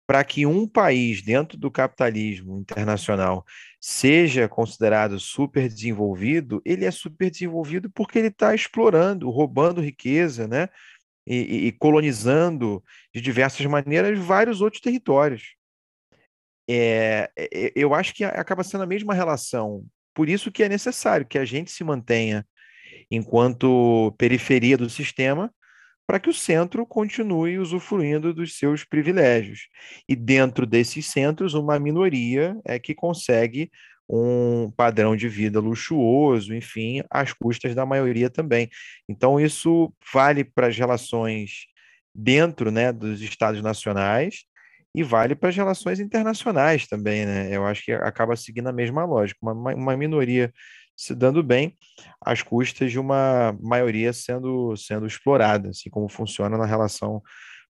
[0.06, 3.44] para que um país dentro do capitalismo internacional
[3.80, 10.68] seja considerado super desenvolvido, ele é super desenvolvido porque ele está explorando, roubando riqueza, né?
[11.26, 15.54] e, e colonizando de diversas maneiras vários outros territórios.
[16.68, 19.84] É, é, eu acho que acaba sendo a mesma relação.
[20.14, 22.46] Por isso que é necessário que a gente se mantenha
[23.10, 25.52] enquanto periferia do sistema,
[26.06, 29.68] para que o centro continue usufruindo dos seus privilégios.
[30.08, 33.70] E dentro desses centros, uma minoria é que consegue
[34.08, 38.68] um padrão de vida luxuoso, enfim, às custas da maioria também.
[39.08, 41.66] Então, isso vale para as relações
[42.14, 44.44] dentro né, dos estados nacionais
[44.94, 47.26] e vale para as relações internacionais também.
[47.26, 47.48] Né?
[47.54, 49.38] Eu acho que acaba seguindo a mesma lógica.
[49.42, 50.52] Uma, uma minoria
[50.96, 51.76] se dando bem
[52.20, 57.22] às custas de uma maioria sendo, sendo explorada, assim como funciona na relação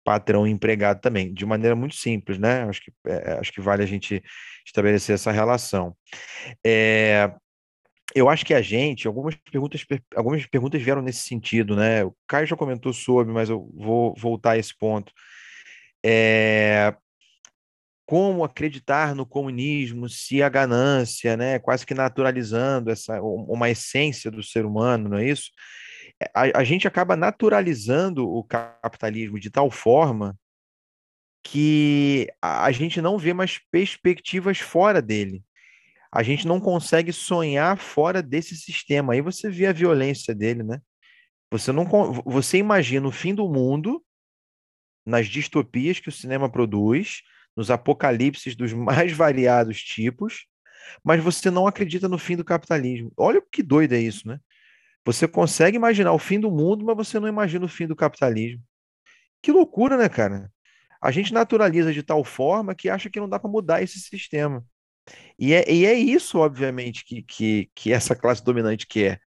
[0.03, 2.63] patrão empregado também, de maneira muito simples, né?
[2.63, 4.23] Acho que, é, acho que vale a gente
[4.65, 5.95] estabelecer essa relação.
[6.65, 7.31] É,
[8.13, 12.03] eu acho que a gente, algumas perguntas, algumas perguntas vieram nesse sentido, né?
[12.03, 15.11] O Caio já comentou sobre, mas eu vou voltar a esse ponto.
[16.03, 16.95] É,
[18.11, 24.43] como acreditar no comunismo se a ganância, né, quase que naturalizando essa uma essência do
[24.43, 25.49] ser humano, não é isso?
[26.21, 30.37] É, a, a gente acaba naturalizando o capitalismo de tal forma
[31.41, 35.41] que a, a gente não vê mais perspectivas fora dele.
[36.11, 39.13] A gente não consegue sonhar fora desse sistema.
[39.13, 40.81] Aí você vê a violência dele, né?
[41.49, 41.85] Você não
[42.25, 44.03] você imagina o fim do mundo
[45.05, 47.21] nas distopias que o cinema produz,
[47.55, 50.45] nos apocalipses dos mais variados tipos,
[51.03, 53.11] mas você não acredita no fim do capitalismo.
[53.17, 54.39] Olha que doido é isso, né?
[55.05, 58.63] Você consegue imaginar o fim do mundo, mas você não imagina o fim do capitalismo.
[59.41, 60.51] Que loucura, né, cara?
[61.01, 64.63] A gente naturaliza de tal forma que acha que não dá para mudar esse sistema.
[65.39, 69.19] E é, e é isso, obviamente, que, que, que essa classe dominante quer.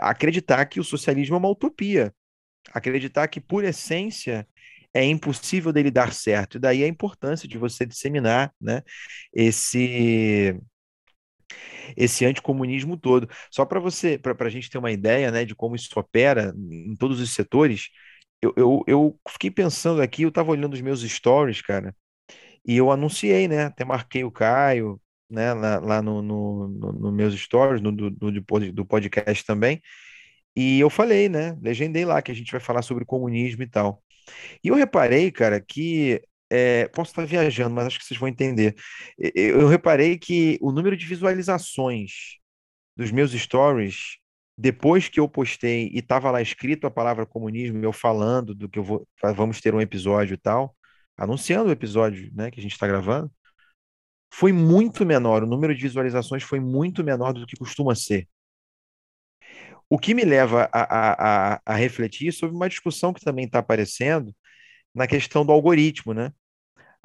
[0.00, 2.14] Acreditar que o socialismo é uma utopia.
[2.72, 4.46] Acreditar que, por essência,
[4.94, 6.56] é impossível dele dar certo.
[6.56, 8.82] E daí a importância de você disseminar né,
[9.34, 10.54] esse
[11.96, 13.28] esse anticomunismo todo.
[13.50, 16.94] Só para você, para a gente ter uma ideia né, de como isso opera em
[16.96, 17.88] todos os setores,
[18.40, 21.94] eu, eu, eu fiquei pensando aqui, eu estava olhando os meus stories, cara,
[22.66, 23.64] e eu anunciei, né?
[23.66, 25.00] Até marquei o Caio,
[25.30, 28.32] né, lá, lá no, no, no, no meus stories, no, do, do,
[28.72, 29.80] do podcast também,
[30.56, 31.56] e eu falei, né?
[31.62, 34.02] Legendei lá que a gente vai falar sobre comunismo e tal.
[34.62, 38.76] E eu reparei, cara, que é, posso estar viajando, mas acho que vocês vão entender.
[39.18, 42.38] Eu, eu reparei que o número de visualizações
[42.96, 44.18] dos meus stories,
[44.56, 48.78] depois que eu postei e estava lá escrito a palavra comunismo, eu falando do que
[48.78, 50.76] eu vou, vamos ter um episódio e tal,
[51.16, 53.30] anunciando o episódio, né, que a gente está gravando,
[54.32, 55.42] foi muito menor.
[55.42, 58.28] O número de visualizações foi muito menor do que costuma ser.
[59.92, 64.34] O que me leva a, a, a, refletir sobre uma discussão que também está aparecendo
[64.94, 66.32] na questão do algoritmo, né?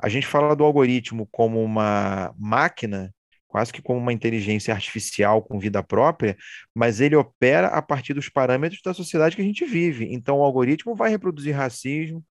[0.01, 3.13] A gente fala do algoritmo como uma máquina,
[3.45, 6.37] quase que como uma inteligência artificial com vida própria,
[6.73, 10.07] mas ele opera a partir dos parâmetros da sociedade que a gente vive.
[10.09, 12.23] Então, o algoritmo vai reproduzir racismo,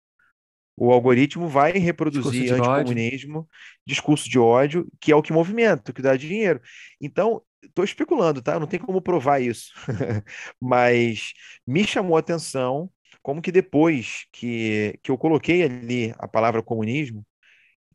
[0.75, 3.51] o algoritmo vai reproduzir discurso anticomunismo, ódio.
[3.87, 6.63] discurso de ódio, que é o que movimenta, o que dá dinheiro.
[6.99, 8.59] Então, estou especulando, tá?
[8.59, 9.73] Não tem como provar isso.
[10.61, 11.33] Mas
[11.67, 12.91] me chamou a atenção
[13.23, 17.27] como que depois que, que eu coloquei ali a palavra comunismo,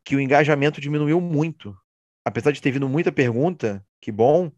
[0.04, 1.76] que o engajamento diminuiu muito.
[2.24, 4.52] Apesar de ter vindo muita pergunta, que bom,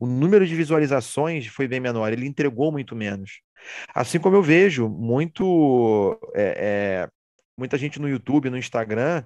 [0.00, 3.40] o número de visualizações foi bem menor, ele entregou muito menos.
[3.94, 7.08] Assim como eu vejo muito é, é,
[7.56, 9.24] muita gente no YouTube, no Instagram,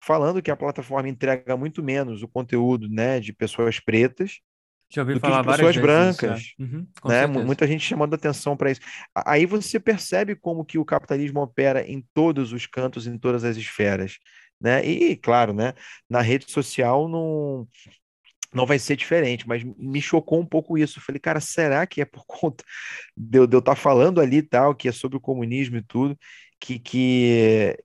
[0.00, 4.40] falando que a plataforma entrega muito menos o conteúdo né, de pessoas pretas
[4.88, 6.62] já ouvi falar de pessoas brancas, isso, é.
[6.62, 7.26] uhum, né?
[7.26, 8.80] Muita gente chamando atenção para isso.
[9.14, 13.56] Aí você percebe como que o capitalismo opera em todos os cantos, em todas as
[13.56, 14.16] esferas,
[14.60, 14.84] né?
[14.86, 15.74] E claro, né?
[16.08, 17.66] Na rede social não
[18.54, 20.98] não vai ser diferente, mas me chocou um pouco isso.
[20.98, 22.64] Eu falei, cara, será que é por conta
[23.16, 26.18] de eu estar tá falando ali tal, que é sobre o comunismo e tudo,
[26.58, 27.76] que, que,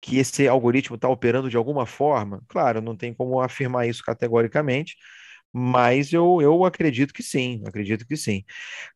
[0.00, 2.42] que esse algoritmo está operando de alguma forma?
[2.48, 4.96] Claro, não tem como afirmar isso categoricamente,
[5.56, 8.44] mas eu, eu acredito que sim, acredito que sim.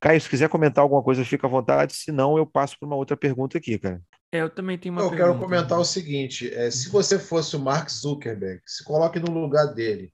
[0.00, 3.16] Caio, se quiser comentar alguma coisa, fica à vontade, senão eu passo para uma outra
[3.16, 4.02] pergunta aqui, cara.
[4.32, 5.30] É, eu também tenho uma eu pergunta.
[5.30, 9.66] quero comentar o seguinte: é, se você fosse o Mark Zuckerberg, se coloque no lugar
[9.66, 10.12] dele,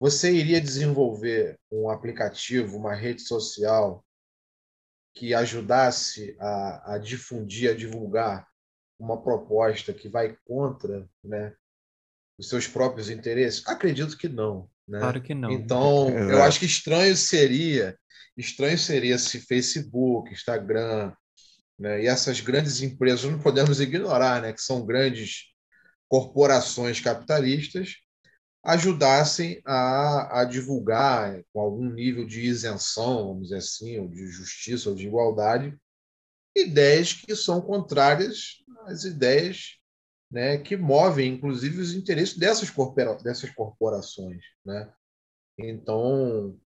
[0.00, 4.04] você iria desenvolver um aplicativo, uma rede social
[5.14, 8.48] que ajudasse a, a difundir, a divulgar
[8.98, 11.54] uma proposta que vai contra né,
[12.36, 13.64] os seus próprios interesses?
[13.64, 14.68] Acredito que não.
[14.86, 14.98] Né?
[14.98, 15.50] Claro que não.
[15.50, 17.96] Então, eu acho que estranho seria,
[18.36, 21.12] estranho seria se Facebook, Instagram,
[21.78, 25.52] né, e essas grandes empresas não podemos ignorar, né, que são grandes
[26.08, 27.96] corporações capitalistas,
[28.62, 34.88] ajudassem a, a divulgar com algum nível de isenção, vamos dizer assim, ou de justiça
[34.88, 35.76] ou de igualdade,
[36.56, 39.78] ideias que são contrárias às ideias
[40.34, 44.42] né, que movem, inclusive, os interesses dessas, corpora dessas corporações.
[44.66, 44.92] Né?
[45.56, 46.58] Então,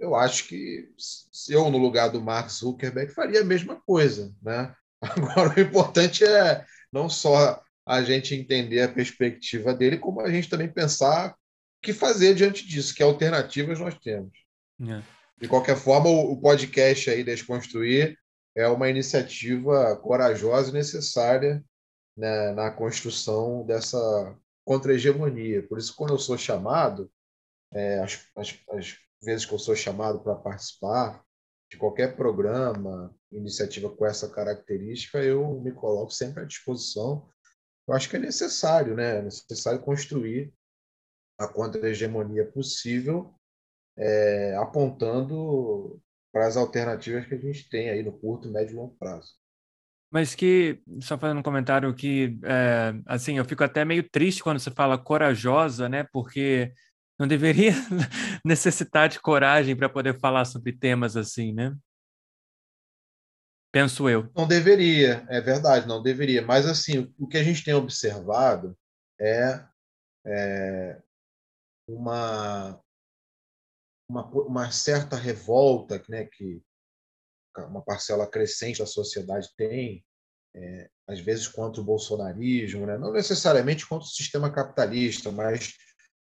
[0.00, 4.34] eu acho que se eu, no lugar do Mark Zuckerberg, faria a mesma coisa.
[4.42, 4.74] Né?
[5.00, 10.48] Agora, o importante é não só a gente entender a perspectiva dele, como a gente
[10.48, 11.34] também pensar o
[11.80, 14.32] que fazer diante disso, que alternativas nós temos.
[14.80, 15.00] É.
[15.40, 18.18] De qualquer forma, o podcast aí Desconstruir
[18.56, 21.64] é uma iniciativa corajosa e necessária
[22.16, 23.98] né, na construção dessa
[24.64, 25.66] contra-hegemonia.
[25.66, 27.10] Por isso, quando eu sou chamado,
[27.72, 31.24] é, as, as, as vezes que eu sou chamado para participar
[31.70, 37.26] de qualquer programa, iniciativa com essa característica, eu me coloco sempre à disposição.
[37.88, 39.18] Eu acho que é necessário, né?
[39.18, 40.52] É necessário construir
[41.38, 43.34] a contra-hegemonia possível,
[43.96, 46.00] é, apontando
[46.32, 49.32] para as alternativas que a gente tem aí no curto, médio e longo prazo.
[50.12, 54.58] Mas que, só fazendo um comentário que, é, assim, eu fico até meio triste quando
[54.58, 56.04] você fala corajosa, né?
[56.12, 56.70] Porque
[57.18, 57.72] não deveria
[58.44, 61.74] necessitar de coragem para poder falar sobre temas assim, né?
[63.72, 64.30] Penso eu.
[64.36, 66.42] Não deveria, é verdade, não deveria.
[66.42, 68.76] Mas, assim, o que a gente tem observado
[69.18, 69.64] é,
[70.26, 71.02] é
[71.88, 72.78] uma,
[74.06, 76.62] uma, uma certa revolta né, que
[77.58, 80.04] uma parcela crescente da sociedade tem,
[80.54, 82.98] é, às vezes contra o bolsonarismo, né?
[82.98, 85.74] não necessariamente contra o sistema capitalista, mas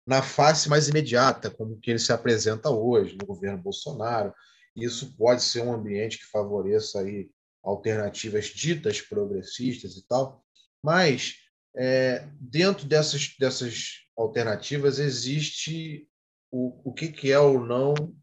[0.06, 4.34] na face mais imediata, como que ele se apresenta hoje no governo Bolsonaro.
[4.76, 7.30] Isso pode ser um ambiente que favoreça aí
[7.64, 10.44] alternativas ditas progressistas e tal,
[10.84, 11.36] mas
[11.76, 16.08] é, dentro dessas, dessas alternativas existe
[16.52, 18.16] o, o que, que é ou não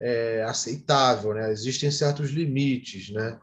[0.00, 1.50] é, aceitável, né?
[1.50, 3.38] Existem certos limites, né?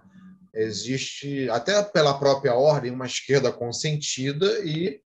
[0.53, 5.01] Existe até pela própria ordem uma esquerda consentida e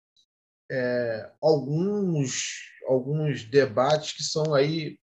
[0.70, 4.98] é, alguns alguns debates que são aí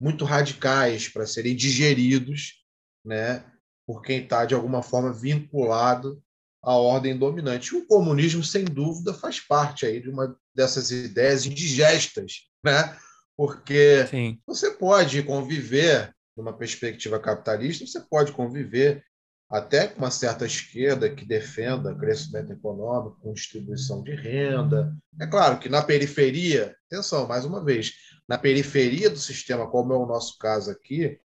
[0.00, 2.64] muito radicais para serem digeridos,
[3.04, 3.44] né?
[3.86, 6.22] Por quem está de alguma forma vinculado
[6.62, 7.74] à ordem dominante.
[7.74, 12.96] O comunismo, sem dúvida, faz parte aí de uma dessas ideias indigestas, né?
[13.38, 14.40] Porque Sim.
[14.44, 19.04] você pode conviver, numa perspectiva capitalista, você pode conviver
[19.48, 24.92] até com uma certa esquerda que defenda crescimento econômico com distribuição de renda.
[25.20, 27.92] É claro que na periferia, atenção, mais uma vez,
[28.28, 31.20] na periferia do sistema, como é o nosso caso aqui,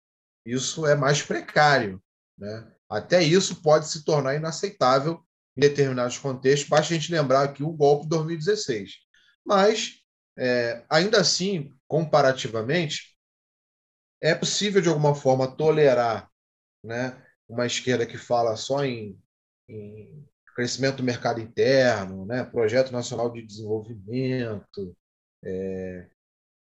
[0.44, 2.02] isso é mais precário.
[2.36, 2.68] Né?
[2.90, 5.22] Até isso pode se tornar inaceitável
[5.56, 6.68] em determinados contextos.
[6.68, 8.94] Basta a gente lembrar aqui o golpe de 2016.
[9.46, 9.99] Mas,
[10.40, 13.14] é, ainda assim, comparativamente,
[14.22, 16.30] é possível, de alguma forma, tolerar
[16.84, 19.20] né, uma esquerda que fala só em,
[19.68, 20.26] em
[20.56, 24.96] crescimento do mercado interno, né, projeto nacional de desenvolvimento,
[25.44, 26.08] é,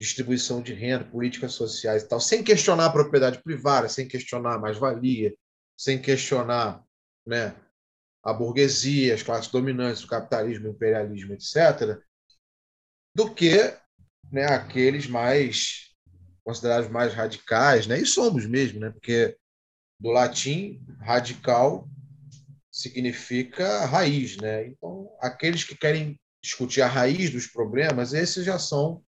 [0.00, 4.58] distribuição de renda, políticas sociais e tal, sem questionar a propriedade privada, sem questionar a
[4.58, 5.34] mais-valia,
[5.76, 6.84] sem questionar
[7.24, 7.54] né,
[8.24, 12.00] a burguesia, as classes dominantes, o capitalismo, o imperialismo, etc.,
[13.18, 13.76] do que
[14.30, 15.88] né, aqueles mais
[16.44, 17.98] considerados mais radicais, né?
[17.98, 18.90] E somos mesmo, né?
[18.90, 19.36] Porque
[19.98, 21.88] do latim radical
[22.70, 24.68] significa raiz, né?
[24.68, 29.02] Então, aqueles que querem discutir a raiz dos problemas, esses já são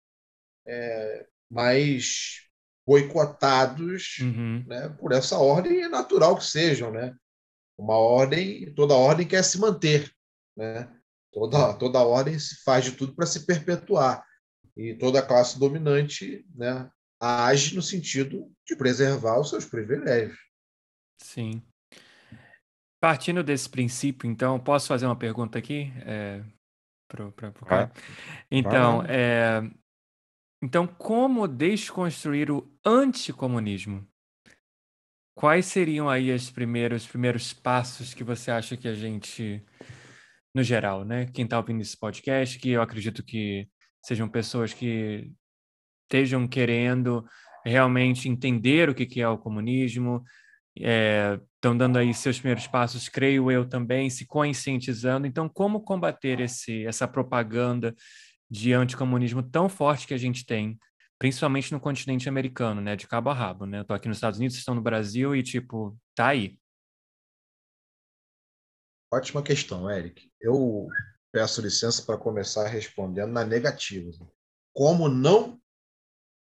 [0.66, 2.48] é, mais
[2.86, 4.64] boicotados uhum.
[4.66, 7.14] né, por essa ordem, é natural que sejam, né?
[7.76, 10.10] Uma ordem, toda ordem quer se manter,
[10.56, 10.90] né?
[11.32, 14.24] Toda, toda ordem se faz de tudo para se perpetuar
[14.76, 20.38] e toda a classe dominante né, age no sentido de preservar os seus privilégios.
[21.20, 21.62] Sim.
[23.00, 25.92] Partindo desse princípio, então, posso fazer uma pergunta aqui?
[26.04, 26.42] É,
[27.08, 27.92] pro, pro, pro cara?
[28.50, 29.62] Então, é,
[30.62, 34.06] então, como desconstruir o anticomunismo?
[35.36, 39.62] Quais seriam aí os primeiros, os primeiros passos que você acha que a gente,
[40.54, 41.26] no geral, né?
[41.26, 43.68] Quem está ouvindo esse podcast, que eu acredito que
[44.02, 45.30] sejam pessoas que
[46.04, 47.24] estejam querendo
[47.64, 50.24] realmente entender o que é o comunismo,
[50.74, 55.26] estão é, dando aí seus primeiros passos, creio eu também, se conscientizando.
[55.26, 57.94] Então, como combater esse, essa propaganda
[58.50, 60.78] de anticomunismo tão forte que a gente tem,
[61.18, 63.80] principalmente no continente americano, né, de cabo a rabo, né?
[63.80, 66.56] Eu tô aqui nos Estados Unidos, estão no Brasil e tipo, tá aí.
[69.10, 70.30] Ótima questão, Eric.
[70.38, 70.88] Eu
[71.32, 74.12] peço licença para começar respondendo na negativa.
[74.74, 75.60] como não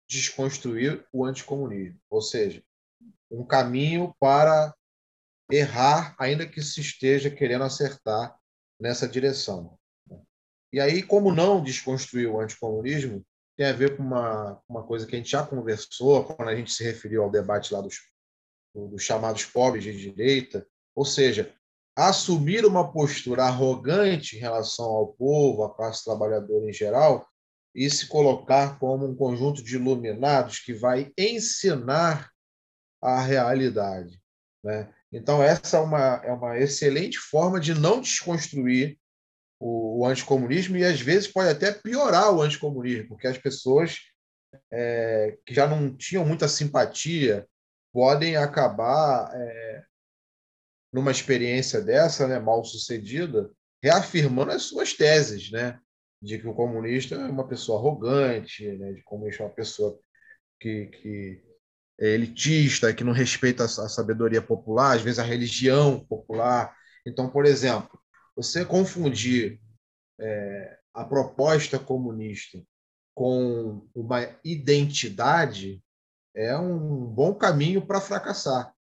[0.09, 2.63] desconstruir o anticomunismo, ou seja,
[3.31, 4.75] um caminho para
[5.49, 8.37] errar, ainda que se esteja querendo acertar
[8.81, 9.77] nessa direção.
[10.73, 13.23] E aí, como não desconstruir o anticomunismo,
[13.55, 16.73] tem a ver com uma, uma coisa que a gente já conversou quando a gente
[16.73, 17.99] se referiu ao debate lá dos,
[18.73, 21.55] dos chamados pobres de direita, ou seja,
[22.07, 27.27] assumir uma postura arrogante em relação ao povo, à classe trabalhadora em geral,
[27.75, 32.29] e se colocar como um conjunto de iluminados que vai ensinar
[33.01, 34.19] a realidade.
[34.63, 34.93] Né?
[35.11, 38.97] Então, essa é uma, é uma excelente forma de não desconstruir
[39.59, 43.97] o, o anticomunismo e, às vezes, pode até piorar o anticomunismo, porque as pessoas
[44.71, 47.47] é, que já não tinham muita simpatia
[47.91, 49.83] podem acabar, é,
[50.91, 53.49] numa experiência dessa, né, mal sucedida,
[53.81, 55.79] reafirmando as suas teses, né,
[56.21, 59.97] de que o comunista é uma pessoa arrogante, né, de como é uma pessoa
[60.59, 61.43] que, que
[61.99, 66.75] é elitista, que não respeita a sabedoria popular, às vezes a religião popular.
[67.05, 67.99] Então, por exemplo,
[68.35, 69.59] você confundir
[70.19, 72.61] é, a proposta comunista
[73.13, 75.81] com uma identidade
[76.35, 78.73] é um bom caminho para fracassar,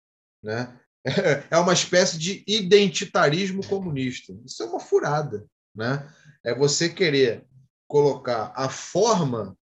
[0.43, 0.80] né?
[1.50, 4.34] É uma espécie de identitarismo comunista.
[4.45, 6.08] Isso é uma furada, né?
[6.43, 7.45] É você querer
[7.88, 9.58] colocar a forma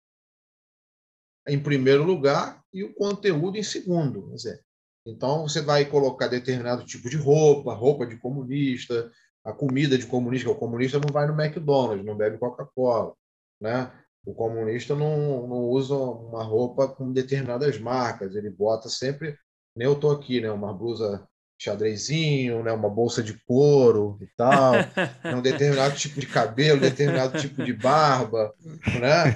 [1.47, 4.33] em primeiro lugar e o conteúdo em segundo.
[4.35, 4.65] Dizer,
[5.07, 9.11] então, você vai colocar determinado tipo de roupa, roupa de comunista,
[9.45, 13.15] a comida de comunista, o comunista não vai no McDonald's, não bebe Coca-Cola,
[13.61, 13.93] né?
[14.25, 19.39] O comunista não, não usa uma roupa com determinadas marcas, ele bota sempre,
[19.77, 20.51] nem eu estou aqui, né?
[20.51, 21.27] Uma blusa
[21.59, 22.73] xadrezinho, né?
[22.73, 24.73] uma bolsa de couro e tal,
[25.23, 25.35] né?
[25.35, 28.53] um determinado tipo de cabelo, determinado tipo de barba,
[29.01, 29.35] né?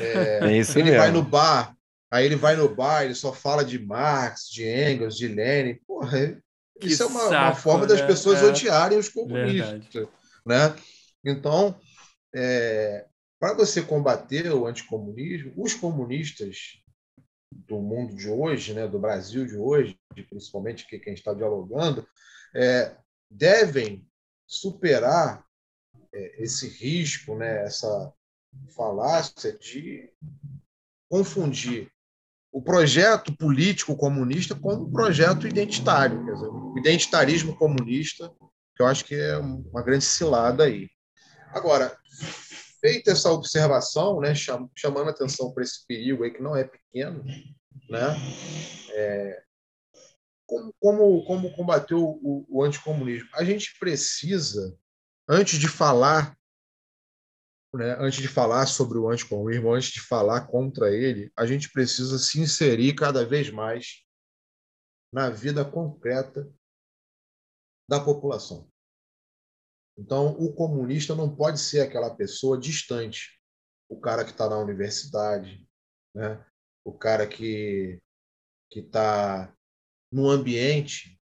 [0.00, 0.98] É, é isso ele mesmo.
[0.98, 1.76] vai no bar,
[2.10, 5.74] Aí ele vai no bar, ele só fala de Marx, de Engels, de Lenin.
[5.86, 6.40] Porra,
[6.80, 7.88] que isso é uma, saco, uma forma né?
[7.88, 8.46] das pessoas é.
[8.46, 10.08] odiarem os comunistas.
[10.46, 10.74] Né?
[11.24, 11.78] Então,
[12.34, 13.06] é,
[13.40, 16.80] para você combater o anticomunismo, os comunistas
[17.52, 22.06] do mundo de hoje, né, do Brasil de hoje, principalmente que quem está dialogando,
[22.54, 22.96] é,
[23.30, 24.06] devem
[24.46, 25.44] superar
[26.12, 28.12] é, esse risco, né, essa
[28.74, 30.10] falácia de
[31.08, 31.90] confundir
[32.50, 38.32] o projeto político comunista como um projeto identitário, quer dizer, o identitarismo comunista,
[38.74, 40.88] que eu acho que é uma grande cilada aí.
[41.50, 41.96] Agora,
[42.86, 47.24] feita essa observação, né, chamando atenção para esse perigo aí que não é pequeno,
[47.90, 48.14] né,
[48.92, 49.42] é,
[50.46, 53.28] como, como, como combater o, o anticomunismo?
[53.34, 54.78] A gente precisa,
[55.28, 56.36] antes de falar
[57.74, 62.18] né, antes de falar sobre o anticomunismo, antes de falar contra ele, a gente precisa
[62.18, 64.04] se inserir cada vez mais
[65.12, 66.48] na vida concreta
[67.90, 68.70] da população.
[69.98, 73.40] Então, o comunista não pode ser aquela pessoa distante,
[73.88, 75.66] o cara que está na universidade,
[76.14, 76.44] né?
[76.84, 78.00] o cara que
[78.70, 79.54] que está
[80.12, 81.20] no ambiente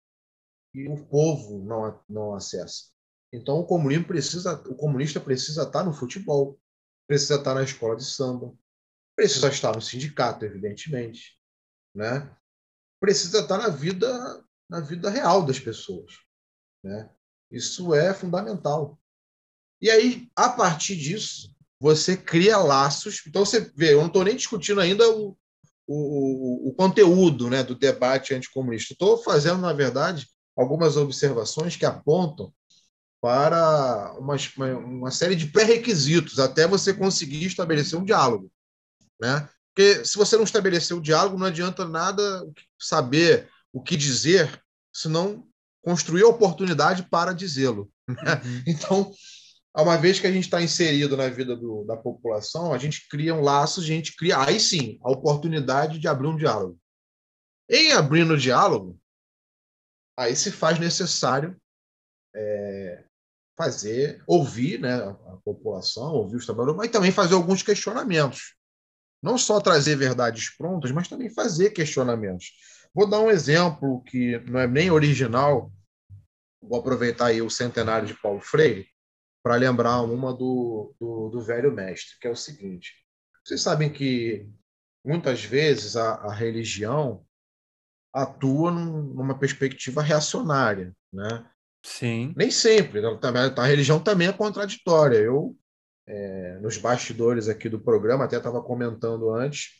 [0.73, 2.91] e o povo não, não acessa.
[3.31, 6.59] Então o comunismo precisa, o comunista precisa estar no futebol,
[7.07, 8.55] precisa estar na escola de samba,
[9.15, 11.39] precisa estar no sindicato, evidentemente,
[11.93, 12.35] né?
[12.99, 16.13] Precisa estar na vida, na vida real das pessoas,
[16.83, 17.13] né?
[17.53, 18.99] Isso é fundamental.
[19.79, 23.21] E aí, a partir disso, você cria laços.
[23.27, 25.37] Então você vê, eu não estou nem discutindo ainda o,
[25.85, 28.93] o, o, conteúdo né, do debate anticomunista.
[28.93, 30.27] Estou fazendo, na verdade,
[30.57, 32.51] algumas observações que apontam
[33.21, 34.35] para uma,
[34.77, 38.51] uma série de pré-requisitos até você conseguir estabelecer um diálogo.
[39.21, 39.47] Né?
[39.73, 42.47] Porque se você não estabelecer o diálogo, não adianta nada
[42.79, 45.47] saber o que dizer, senão
[45.83, 47.91] construir a oportunidade para dizê-lo.
[48.07, 48.41] Né?
[48.43, 48.63] Uhum.
[48.67, 49.11] Então,
[49.75, 53.33] uma vez que a gente está inserido na vida do, da população, a gente cria
[53.33, 56.79] um laço, a gente cria, aí sim, a oportunidade de abrir um diálogo.
[57.69, 58.99] Em abrindo o diálogo,
[60.17, 61.59] aí se faz necessário
[62.35, 63.03] é,
[63.57, 68.55] fazer, ouvir né, a população, ouvir os trabalhadores, mas também fazer alguns questionamentos.
[69.21, 72.51] Não só trazer verdades prontas, mas também fazer questionamentos.
[72.93, 75.71] Vou dar um exemplo que não é nem original,
[76.61, 78.87] vou aproveitar aí o centenário de Paulo Freire
[79.43, 82.93] para lembrar uma do, do, do, velho mestre, que é o seguinte:
[83.43, 84.47] vocês sabem que
[85.03, 87.25] muitas vezes a, a religião
[88.13, 91.49] atua num, numa perspectiva reacionária, né?
[91.85, 92.33] Sim.
[92.37, 93.01] Nem sempre.
[93.01, 93.09] Né?
[93.57, 95.17] A religião também é contraditória.
[95.17, 95.57] Eu
[96.07, 99.71] é, nos bastidores aqui do programa, até estava comentando antes,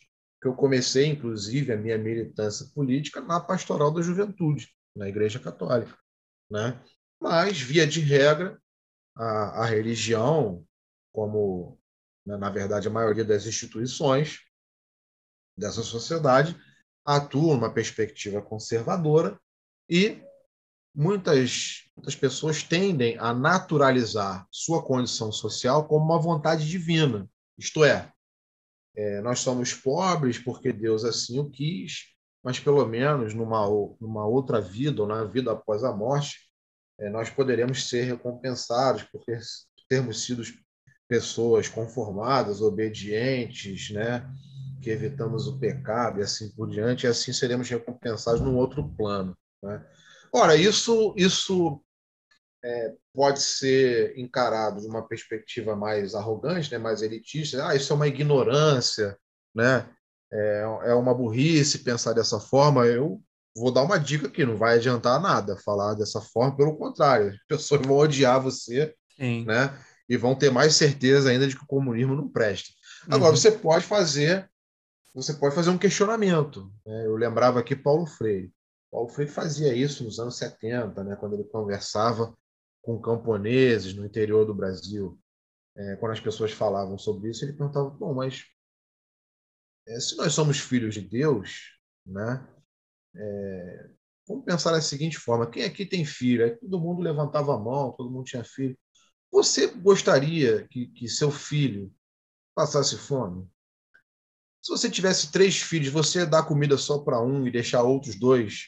[0.44, 5.98] que eu comecei, inclusive, a minha militância política na pastoral da juventude, na Igreja Católica.
[6.52, 6.78] Né?
[7.18, 8.62] Mas, via de regra,
[9.16, 10.68] a, a religião,
[11.14, 11.80] como,
[12.26, 14.41] né, na verdade, a maioria das instituições
[15.58, 16.60] dessa sociedade,
[17.06, 19.39] atua numa perspectiva conservadora
[19.89, 20.22] e
[20.94, 27.30] muitas, muitas pessoas tendem a naturalizar sua condição social como uma vontade divina.
[27.58, 28.12] Isto é,
[28.96, 32.14] é, nós somos pobres porque Deus assim o quis,
[32.44, 33.66] mas pelo menos numa,
[34.00, 36.50] numa outra vida, ou na vida após a morte,
[37.00, 39.41] é, nós poderemos ser recompensados por ter,
[39.89, 40.44] termos sido
[41.08, 44.30] pessoas conformadas, obedientes, né?
[44.82, 49.36] que evitamos o pecado e assim por diante, e assim seremos recompensados num outro plano.
[49.62, 49.84] Né?
[50.34, 51.82] Ora, isso, isso
[52.64, 57.68] é, pode ser encarado de uma perspectiva mais arrogante, né, mais elitista.
[57.68, 59.18] Ah, isso é uma ignorância,
[59.53, 59.88] né?
[60.34, 62.86] é, é uma burrice pensar dessa forma.
[62.86, 63.22] Eu
[63.55, 67.38] vou dar uma dica aqui, não vai adiantar nada falar dessa forma, pelo contrário, as
[67.47, 69.45] pessoas vão odiar você Sim.
[69.45, 69.78] né?
[70.09, 72.70] e vão ter mais certeza ainda de que o comunismo não presta.
[73.07, 73.38] Agora, uhum.
[73.38, 74.49] você pode fazer
[75.14, 76.74] você pode fazer um questionamento.
[76.84, 77.05] Né?
[77.05, 78.51] Eu lembrava aqui Paulo Freire.
[78.91, 82.34] Paulo Freire fazia isso nos anos 70, né, quando ele conversava
[82.84, 85.18] com camponeses no interior do Brasil.
[85.76, 88.46] É, quando as pessoas falavam sobre isso, ele perguntava: bom, mas
[89.88, 91.72] é, se nós somos filhos de Deus,
[92.06, 92.48] né,
[93.16, 93.90] é,
[94.28, 96.46] vamos pensar da seguinte forma: quem aqui tem filho?
[96.46, 98.78] Aí todo mundo levantava a mão, todo mundo tinha filho.
[99.32, 101.92] Você gostaria que, que seu filho
[102.54, 103.50] passasse fome?
[104.62, 108.16] Se você tivesse três filhos, você ia dar comida só para um e deixar outros
[108.16, 108.68] dois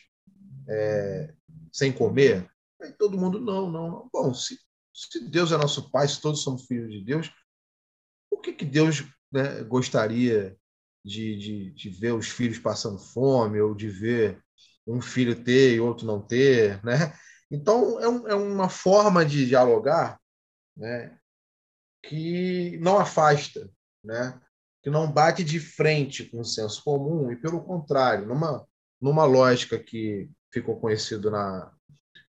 [0.68, 1.34] é,
[1.72, 2.50] sem comer?
[2.86, 4.10] Aí todo mundo, não, não, não.
[4.14, 4.60] Bom, se,
[4.94, 7.32] se Deus é nosso Pai, se todos somos filhos de Deus,
[8.30, 10.56] por que, que Deus né, gostaria
[11.04, 14.40] de, de, de, ver os filhos passando fome ou de ver
[14.88, 17.14] um filho ter e outro não ter, né?
[17.50, 20.20] Então é, um, é uma forma de dialogar,
[20.78, 21.18] né,
[22.04, 23.70] que não afasta,
[24.04, 24.40] né,
[24.84, 28.66] que não bate de frente com o senso comum e pelo contrário, numa
[29.02, 31.75] numa lógica que ficou conhecido na,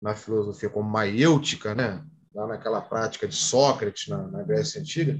[0.01, 2.03] na filosofia como maiêutica, né?
[2.33, 5.19] lá naquela prática de Sócrates na, na Grécia Antiga,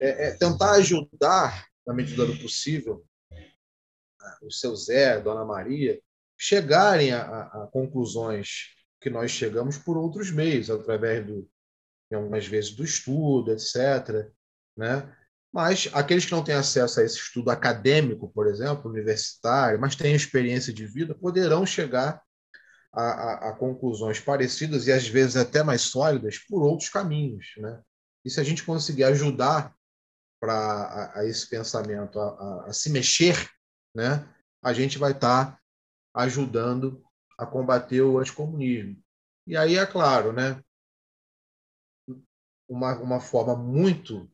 [0.00, 3.04] é, é, tentar ajudar, na medida do possível,
[4.42, 6.00] o seu Zé, Dona Maria,
[6.36, 11.48] chegarem a, a, a conclusões que nós chegamos por outros meios, através do,
[12.12, 14.30] algumas vezes do estudo, etc.
[14.76, 15.14] Né?
[15.52, 20.14] Mas aqueles que não têm acesso a esse estudo acadêmico, por exemplo, universitário, mas têm
[20.14, 22.22] experiência de vida, poderão chegar
[22.92, 27.54] a, a, conclusões parecidas e às vezes até mais sólidas por outros caminhos.
[27.58, 27.82] Né?
[28.24, 29.74] E se a gente conseguir ajudar
[30.40, 33.50] para a, a, esse pensamento a, a, se mexer,
[33.94, 34.28] né,
[34.62, 35.60] a gente vai estar tá
[36.14, 37.04] ajudando
[37.38, 38.96] a combater o anticomunismo.
[39.46, 40.62] E aí, é claro, né,
[42.68, 44.30] uma, uma forma muito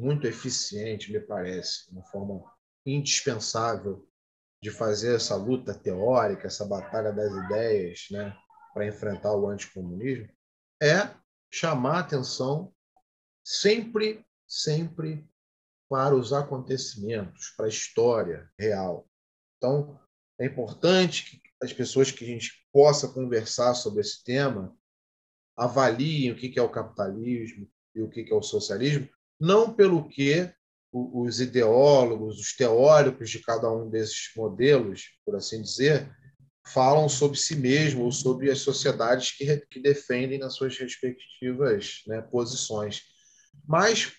[0.00, 2.42] muito eficiente, me parece, uma forma
[2.86, 4.08] indispensável
[4.62, 8.36] de fazer essa luta teórica, essa batalha das ideias, né,
[8.74, 10.28] para enfrentar o anticomunismo,
[10.82, 11.10] é
[11.50, 12.72] chamar atenção
[13.44, 15.28] sempre, sempre
[15.88, 19.08] para os acontecimentos, para a história real.
[19.56, 19.98] Então,
[20.38, 24.76] é importante que as pessoas que a gente possa conversar sobre esse tema
[25.56, 29.08] avaliem o que é o capitalismo e o que é o socialismo,
[29.38, 30.54] não pelo que
[30.92, 36.10] os ideólogos, os teóricos de cada um desses modelos, por assim dizer,
[36.66, 42.20] falam sobre si mesmo ou sobre as sociedades que, que defendem nas suas respectivas né,
[42.20, 43.02] posições.
[43.66, 44.12] Mas,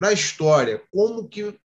[0.00, 1.58] na história, como que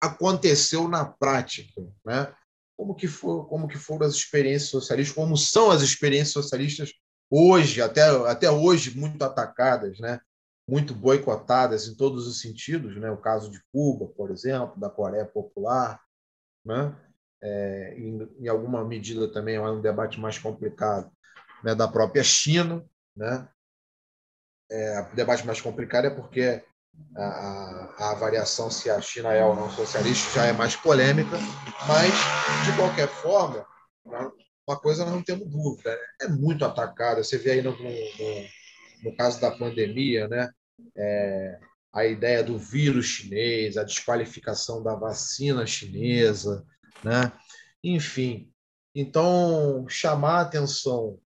[0.00, 1.82] aconteceu na prática?
[2.04, 2.34] Né?
[2.76, 5.14] Como, que for, como que foram as experiências socialistas?
[5.14, 6.92] Como são as experiências socialistas
[7.30, 9.98] hoje, até, até hoje, muito atacadas?
[9.98, 10.20] Né?
[10.68, 13.10] Muito boicotadas em todos os sentidos, né?
[13.10, 16.00] o caso de Cuba, por exemplo, da Coreia Popular,
[16.64, 16.94] né?
[17.42, 21.12] É, em, em, alguma medida também é um debate mais complicado
[21.62, 21.74] né?
[21.74, 22.84] da própria China.
[23.14, 23.46] Né?
[24.70, 26.64] É, o debate mais complicado é porque
[27.14, 31.36] a, a, se a China é ou não socialista já é mais polêmica,
[31.86, 32.12] mas,
[32.64, 33.66] de qualquer forma,
[34.66, 36.02] uma coisa nós não temos dúvida, né?
[36.22, 37.22] é muito atacada.
[37.22, 37.88] Você vê aí no, no
[39.06, 40.50] no caso da pandemia, né?
[40.96, 41.60] É,
[41.92, 46.66] a ideia do vírus chinês, a desqualificação da vacina chinesa,
[47.02, 47.32] né?
[47.82, 48.52] enfim.
[48.94, 51.18] Então, chamar atenção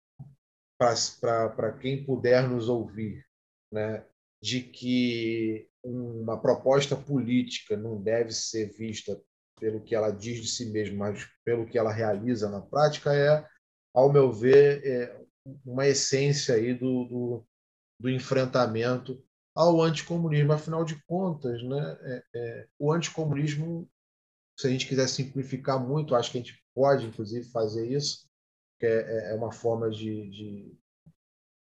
[0.77, 3.25] para quem puder nos ouvir,
[3.71, 4.05] né?
[4.41, 9.19] de que uma proposta política não deve ser vista
[9.59, 13.45] pelo que ela diz de si mesma, mas pelo que ela realiza na prática, é,
[13.93, 15.19] ao meu ver, é
[15.65, 17.45] uma essência aí do, do,
[17.99, 19.21] do enfrentamento
[19.55, 20.53] ao anticomunismo.
[20.53, 23.89] Afinal de contas, né, é, é, o anticomunismo,
[24.57, 28.27] se a gente quiser simplificar muito, acho que a gente pode, inclusive, fazer isso,
[28.79, 30.77] que é, é, é uma forma de, de,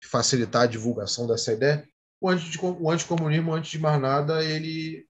[0.04, 1.88] facilitar a divulgação dessa ideia.
[2.22, 5.08] O, anti, o anticomunismo, antes de mais nada, ele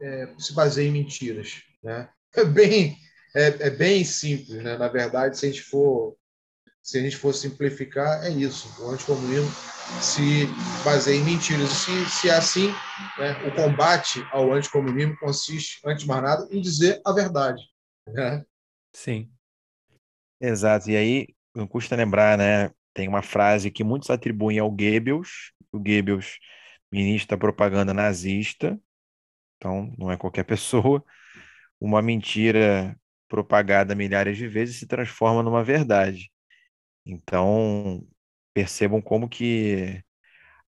[0.00, 1.62] é, se baseia em mentiras.
[1.82, 2.08] Né?
[2.32, 2.96] É, bem,
[3.34, 4.62] é, é bem simples.
[4.62, 4.78] Né?
[4.78, 6.16] Na verdade, se a gente for
[6.82, 8.68] se a gente for simplificar, é isso.
[8.82, 9.50] O anticomunismo
[10.00, 10.46] se
[10.84, 11.70] baseia em mentiras.
[11.70, 12.68] E se, se é assim,
[13.18, 17.62] né, o combate ao anticomunismo consiste, antes de mais nada, em dizer a verdade.
[18.06, 18.44] Né?
[18.94, 19.30] Sim.
[20.40, 20.90] Exato.
[20.90, 22.70] E aí, não custa lembrar, né?
[22.94, 26.38] Tem uma frase que muitos atribuem ao Goebbels, o Goebbels,
[26.90, 28.78] ministro da propaganda nazista,
[29.56, 31.04] então não é qualquer pessoa,
[31.80, 36.32] uma mentira propagada milhares de vezes se transforma numa verdade.
[37.10, 38.06] Então,
[38.54, 40.02] percebam como que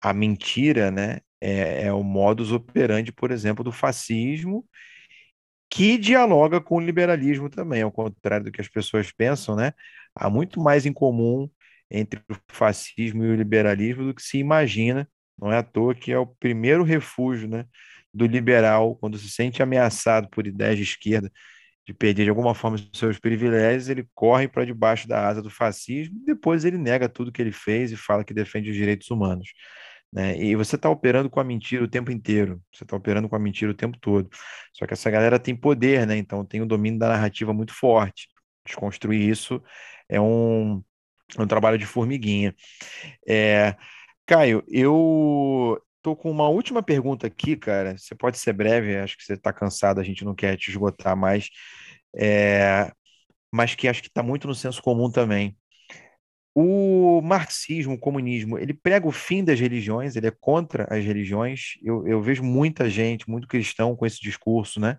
[0.01, 4.65] a mentira, né, é, é o modus operandi, por exemplo, do fascismo,
[5.69, 9.73] que dialoga com o liberalismo também, ao contrário do que as pessoas pensam, né?
[10.15, 11.49] Há muito mais em comum
[11.89, 15.07] entre o fascismo e o liberalismo do que se imagina.
[15.39, 17.65] Não é à toa que é o primeiro refúgio, né,
[18.13, 21.31] do liberal quando se sente ameaçado por ideias de esquerda
[21.91, 26.17] de perder de alguma forma seus privilégios, ele corre para debaixo da asa do fascismo
[26.21, 29.49] e depois ele nega tudo que ele fez e fala que defende os direitos humanos.
[30.11, 30.37] Né?
[30.41, 33.39] E você está operando com a mentira o tempo inteiro, você está operando com a
[33.39, 34.29] mentira o tempo todo.
[34.73, 36.17] Só que essa galera tem poder, né?
[36.17, 38.27] então tem o um domínio da narrativa muito forte.
[38.65, 39.61] Desconstruir isso
[40.09, 40.83] é um,
[41.37, 42.55] um trabalho de formiguinha.
[43.27, 43.75] É,
[44.25, 47.95] Caio, eu Tô com uma última pergunta aqui, cara.
[47.95, 51.15] Você pode ser breve, acho que você está cansado, a gente não quer te esgotar
[51.15, 51.49] mais,
[52.15, 52.91] é...
[53.51, 55.57] mas que acho que está muito no senso comum também.
[56.53, 61.77] O marxismo, o comunismo, ele prega o fim das religiões, ele é contra as religiões.
[61.81, 64.97] Eu, eu vejo muita gente, muito cristão com esse discurso, né?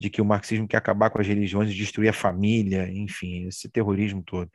[0.00, 3.68] De que o marxismo quer acabar com as religiões e destruir a família, enfim, esse
[3.68, 4.50] terrorismo todo.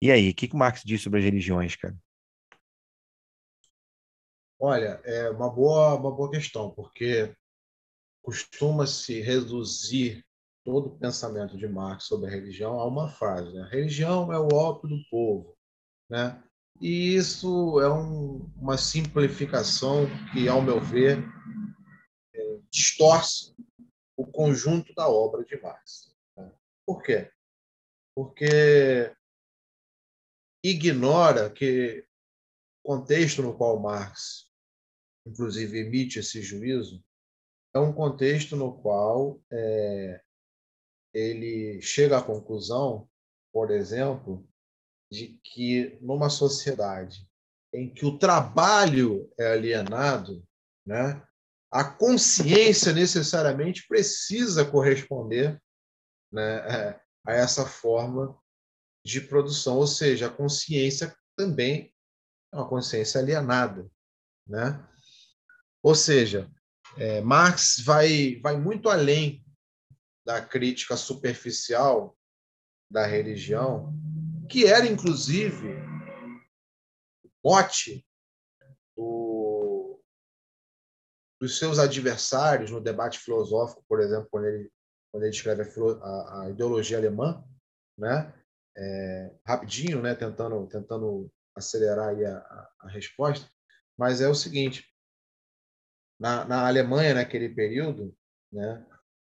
[0.00, 1.96] E aí, o que, que o Marx diz sobre as religiões, cara?
[4.58, 7.34] Olha, é uma boa, uma boa questão, porque
[8.22, 10.24] costuma-se reduzir
[10.64, 13.68] todo o pensamento de Marx sobre a religião a uma frase: né?
[13.70, 15.56] religião é o ópio do povo.
[16.10, 16.42] Né?
[16.80, 21.18] E isso é um, uma simplificação que, ao meu ver,
[22.34, 23.54] é, distorce
[24.16, 26.14] o conjunto da obra de Marx.
[26.36, 26.52] Né?
[26.86, 27.30] Por quê?
[28.14, 29.14] Porque
[30.64, 32.04] ignora que
[32.84, 34.52] o contexto no qual Marx
[35.26, 37.02] inclusive emite esse juízo,
[37.74, 40.22] é um contexto no qual é,
[41.12, 43.08] ele chega à conclusão,
[43.52, 44.46] por exemplo,
[45.10, 47.28] de que numa sociedade
[47.74, 50.42] em que o trabalho é alienado,
[50.86, 51.22] né,
[51.70, 55.60] a consciência necessariamente precisa corresponder
[56.30, 58.38] né, é, a essa forma
[59.04, 61.92] de produção, ou seja, a consciência também
[62.52, 63.90] é uma consciência alienada,
[64.46, 64.86] né?
[65.82, 66.48] Ou seja,
[66.96, 69.44] é, Marx vai, vai muito além
[70.24, 72.16] da crítica superficial
[72.90, 73.92] da religião,
[74.48, 75.74] que era, inclusive,
[77.44, 78.06] mote
[78.96, 80.00] do,
[81.40, 84.70] dos seus adversários no debate filosófico, por exemplo, quando ele,
[85.10, 87.42] quando ele escreve a, a ideologia alemã,
[87.98, 88.32] né?
[88.74, 90.14] É, rapidinho, né?
[90.14, 93.50] tentando, tentando acelerar a, a resposta,
[93.98, 94.90] mas é o seguinte:
[96.18, 98.16] na, na Alemanha, naquele período,
[98.50, 98.86] né,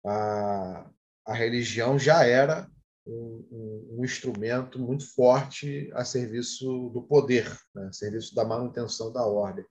[0.06, 0.90] a,
[1.26, 2.70] a religião já era
[3.06, 9.12] um, um, um, instrumento muito forte a serviço do poder, né, a serviço da manutenção
[9.12, 9.66] da ordem.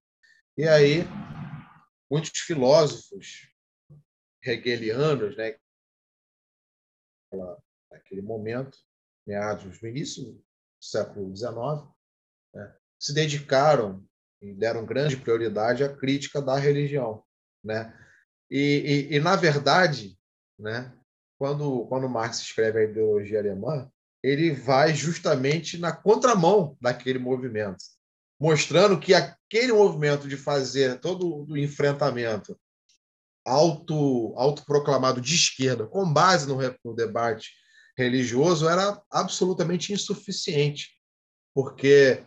[0.56, 1.04] E aí,
[2.10, 3.48] muitos filósofos
[4.42, 5.56] hegelianos, né,
[7.90, 8.76] naquele momento,
[9.26, 10.44] meados do início do
[10.80, 11.54] século XIX,
[12.54, 14.04] né, se dedicaram
[14.42, 17.22] e deram grande prioridade à crítica da religião,
[17.62, 17.96] né?
[18.50, 20.18] E, e, e, na verdade,
[20.60, 20.92] né,
[21.38, 23.90] quando quando Marx escreve a ideologia alemã,
[24.22, 27.82] ele vai justamente na contramão daquele movimento,
[28.38, 32.58] mostrando que aquele movimento de fazer todo o enfrentamento
[33.44, 37.50] auto autoproclamado de esquerda, com base no, no debate
[37.96, 40.90] religioso, era absolutamente insuficiente,
[41.54, 42.24] porque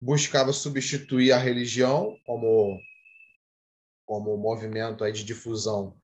[0.00, 2.78] buscava substituir a religião como
[4.04, 5.96] como movimento aí de difusão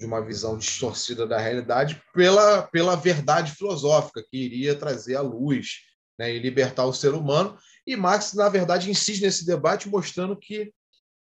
[0.00, 5.82] de uma visão distorcida da realidade pela, pela verdade filosófica que iria trazer à luz
[6.18, 7.58] né, e libertar o ser humano.
[7.86, 10.72] E Marx, na verdade, insiste nesse debate mostrando que,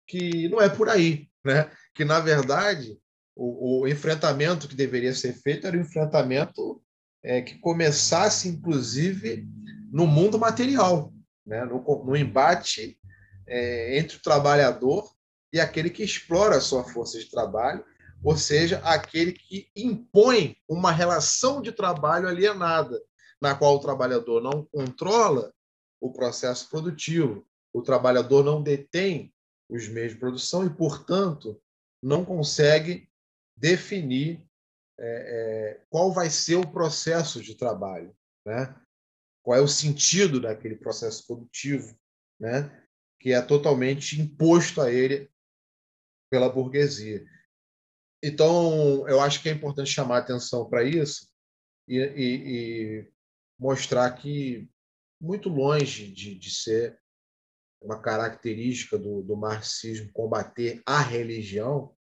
[0.06, 1.70] que não é por aí, né?
[1.94, 2.98] que, na verdade,
[3.34, 6.82] o, o enfrentamento que deveria ser feito era um enfrentamento
[7.24, 9.48] é, que começasse, inclusive,
[9.90, 11.14] no mundo material,
[11.46, 11.64] né?
[11.64, 12.98] no, no embate
[13.46, 15.10] é, entre o trabalhador
[15.50, 17.82] e aquele que explora a sua força de trabalho,
[18.26, 23.00] ou seja, aquele que impõe uma relação de trabalho alienada,
[23.40, 25.54] na qual o trabalhador não controla
[26.00, 29.32] o processo produtivo, o trabalhador não detém
[29.68, 31.62] os meios de produção e, portanto,
[32.02, 33.08] não consegue
[33.56, 34.44] definir
[34.98, 38.12] é, é, qual vai ser o processo de trabalho,
[38.44, 38.74] né?
[39.40, 41.96] qual é o sentido daquele processo produtivo,
[42.40, 42.76] né?
[43.20, 45.30] que é totalmente imposto a ele
[46.28, 47.24] pela burguesia.
[48.22, 51.28] Então, eu acho que é importante chamar atenção para isso
[51.86, 53.12] e, e, e,
[53.58, 54.68] mostrar que,
[55.20, 56.98] muito longe de, de ser
[57.80, 61.94] uma característica do, do marxismo combater a religião,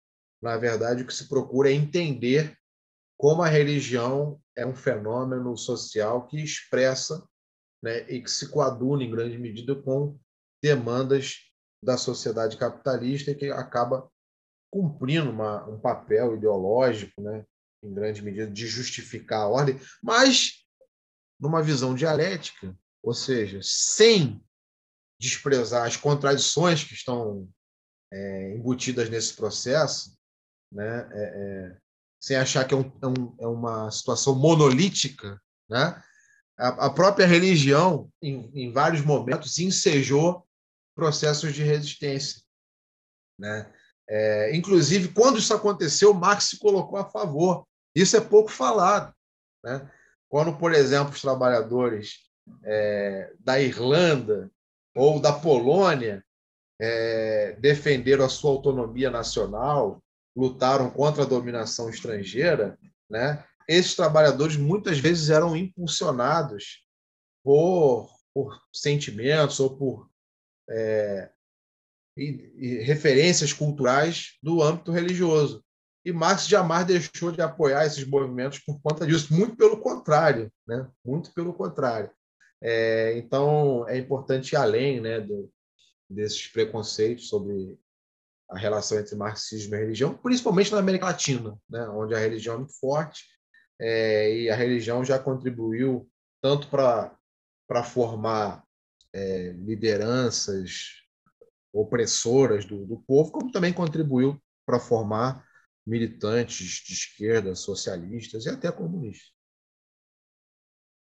[0.41, 2.57] na verdade, o que se procura é entender
[3.17, 7.27] como a religião é um fenômeno social que expressa
[7.83, 10.19] né, e que se coaduna, em grande medida, com
[10.63, 11.37] demandas
[11.83, 14.11] da sociedade capitalista e que acaba
[14.73, 17.45] cumprindo uma, um papel ideológico, né,
[17.85, 20.65] em grande medida, de justificar a ordem, mas
[21.39, 24.43] numa visão dialética, ou seja, sem
[25.21, 27.47] desprezar as contradições que estão
[28.11, 30.17] é, embutidas nesse processo,
[30.73, 31.79] né, é, é,
[32.19, 36.03] sem achar que é, um, é, um, é, uma situação monolítica, né,
[36.57, 40.47] a, a própria religião, em, em, vários momentos, ensejou
[40.95, 42.41] processos de resistência.
[43.39, 43.71] Né?
[44.09, 47.67] É, inclusive, quando isso aconteceu, Marx se colocou a favor.
[47.95, 49.15] Isso é pouco falado.
[49.65, 49.91] Né?
[50.29, 52.21] Quando, por exemplo, os trabalhadores
[52.65, 54.51] é, da Irlanda
[54.95, 56.25] ou da Polônia
[56.81, 60.03] é, defenderam a sua autonomia nacional,
[60.37, 62.79] lutaram contra a dominação estrangeira,
[63.09, 63.45] né?
[63.69, 66.85] esses trabalhadores muitas vezes eram impulsionados
[67.45, 70.11] por, por sentimentos ou por
[70.69, 71.31] é,
[72.17, 75.65] e, e referências culturais do âmbito religioso.
[76.05, 80.89] E Marx jamais deixou de apoiar esses movimentos por conta disso, muito pelo contrário, né?
[81.05, 82.11] muito pelo contrário.
[82.61, 85.51] É, então, é importante ir além né, do,
[86.09, 87.79] desses preconceitos sobre
[88.51, 92.59] a relação entre marxismo e religião, principalmente na América Latina, né, onde a religião é
[92.59, 93.25] muito forte
[93.81, 96.09] é, e a religião já contribuiu
[96.41, 98.63] tanto para formar
[99.13, 101.02] é, lideranças
[101.73, 105.45] opressoras do, do povo, como também contribuiu para formar
[105.87, 109.33] militantes de esquerda, socialistas e até comunistas.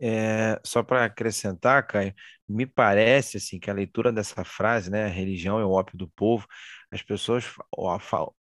[0.05, 2.13] É, só para acrescentar, Caio,
[2.49, 6.45] me parece assim que a leitura dessa frase, né, religião é o ópio do povo,
[6.91, 7.45] as pessoas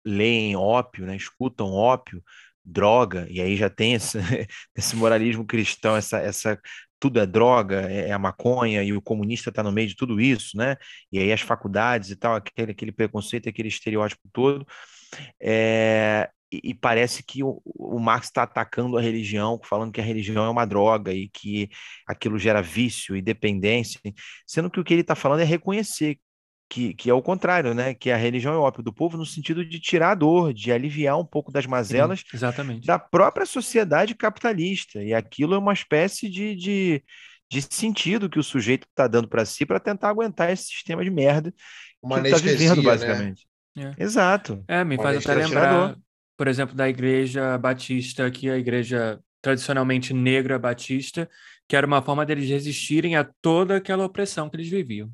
[0.05, 2.23] leem ópio, né, escutam ópio,
[2.65, 4.19] droga, e aí já tem esse,
[4.75, 6.61] esse moralismo cristão, essa, essa
[7.03, 10.21] tudo é droga, é, é a maconha, e o comunista está no meio de tudo
[10.21, 10.77] isso, né?
[11.11, 14.65] E aí as faculdades e tal, aquele, aquele preconceito, aquele estereótipo todo.
[15.41, 20.05] É, e, e, parece que o, o Marx está atacando a religião, falando que a
[20.05, 21.69] religião é uma droga e que
[22.07, 24.01] aquilo gera vício e dependência,
[24.47, 26.21] sendo que o que ele está falando é reconhecer
[26.73, 27.93] que, que é o contrário, né?
[27.93, 30.73] Que a religião é o ópio do povo no sentido de tirar a dor, de
[30.73, 35.03] aliviar um pouco das mazelas Sim, da própria sociedade capitalista.
[35.03, 37.05] E aquilo é uma espécie de, de,
[37.51, 41.11] de sentido que o sujeito está dando para si para tentar aguentar esse sistema de
[41.11, 41.53] merda
[42.03, 42.83] uma que está vivendo, né?
[42.83, 43.47] basicamente.
[43.77, 43.95] Né?
[43.99, 44.03] É.
[44.03, 44.65] Exato.
[44.67, 45.95] É, me faz até lembrar,
[46.39, 51.29] por exemplo, da igreja batista, que é a igreja tradicionalmente negra batista,
[51.69, 55.13] que era uma forma deles resistirem a toda aquela opressão que eles viviam.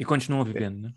[0.00, 0.92] E continuam vivendo, né?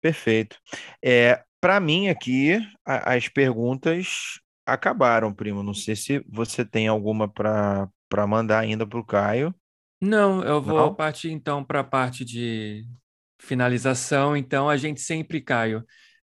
[0.00, 0.56] Perfeito.
[1.02, 5.62] É, Para mim aqui, a, as perguntas acabaram, primo.
[5.62, 9.54] Não sei se você tem alguma para mandar ainda para o Caio.
[10.00, 10.94] Não, eu vou Não?
[10.94, 12.84] partir então para a parte de
[13.40, 14.36] finalização.
[14.36, 15.84] Então, a gente sempre, Caio,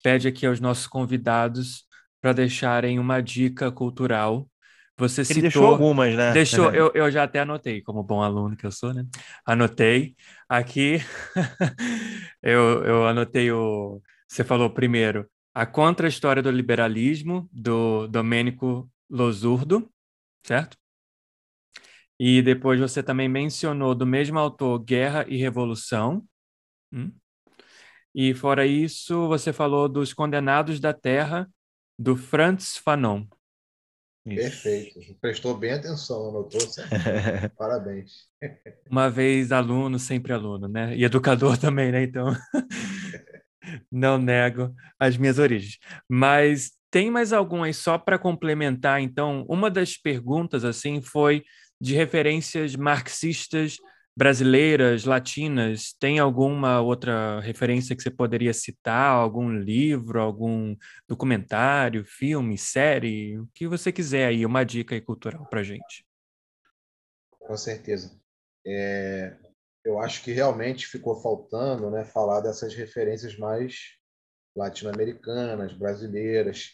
[0.02, 1.84] pede aqui aos nossos convidados
[2.20, 4.48] para deixarem uma dica cultural
[4.96, 6.32] você Ele citou, deixou algumas, né?
[6.32, 9.04] Deixou, eu, eu já até anotei, como bom aluno que eu sou, né?
[9.44, 10.14] Anotei.
[10.48, 10.98] Aqui,
[12.42, 14.00] eu, eu anotei o.
[14.28, 19.88] Você falou primeiro a Contra-História do Liberalismo, do Domênico Losurdo,
[20.44, 20.76] certo?
[22.18, 26.24] E depois você também mencionou do mesmo autor Guerra e Revolução.
[26.92, 27.12] Hum?
[28.14, 31.48] E fora isso, você falou dos Condenados da Terra,
[31.98, 33.26] do Franz Fanon.
[34.26, 34.62] Isso.
[34.62, 35.00] Perfeito.
[35.20, 36.60] Prestou bem atenção, anotou
[37.58, 38.12] Parabéns.
[38.90, 40.96] Uma vez aluno, sempre aluno, né?
[40.96, 42.02] E educador também, né?
[42.04, 42.34] Então,
[43.92, 45.78] não nego as minhas origens.
[46.08, 49.00] Mas tem mais algum aí só para complementar?
[49.00, 51.44] Então, uma das perguntas assim foi
[51.78, 53.76] de referências marxistas
[54.16, 59.10] brasileiras, latinas, tem alguma outra referência que você poderia citar?
[59.10, 60.76] Algum livro, algum
[61.08, 63.38] documentário, filme, série?
[63.38, 66.06] O que você quiser aí, uma dica aí cultural para gente.
[67.40, 68.18] Com certeza.
[68.66, 69.36] É,
[69.84, 73.98] eu acho que realmente ficou faltando né, falar dessas referências mais
[74.56, 76.70] latino-americanas, brasileiras,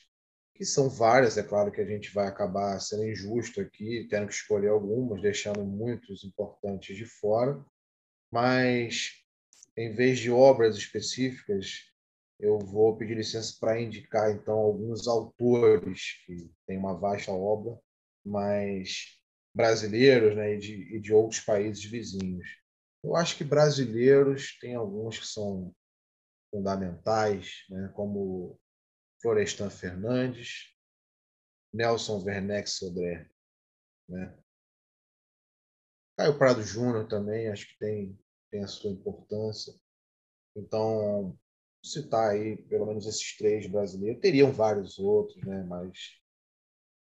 [0.61, 4.35] que são várias, é claro que a gente vai acabar sendo injusto aqui, tendo que
[4.35, 7.65] escolher algumas, deixando muitos importantes de fora,
[8.31, 9.13] mas
[9.75, 11.91] em vez de obras específicas,
[12.39, 17.81] eu vou pedir licença para indicar então alguns autores que têm uma vasta obra,
[18.23, 19.19] mas
[19.55, 22.47] brasileiros né, e, de, e de outros países vizinhos.
[23.03, 25.75] Eu acho que brasileiros tem alguns que são
[26.51, 28.60] fundamentais, né, como
[29.21, 30.75] Florestan Fernandes,
[31.73, 33.29] Nelson Werneck Sodré.
[34.09, 34.37] Né?
[36.17, 38.19] Caio Prado Júnior também, acho que tem,
[38.51, 39.73] tem a sua importância.
[40.57, 41.39] Então,
[41.85, 44.21] citar aí pelo menos esses três brasileiros.
[44.21, 45.63] Teriam vários outros, né?
[45.65, 46.21] mas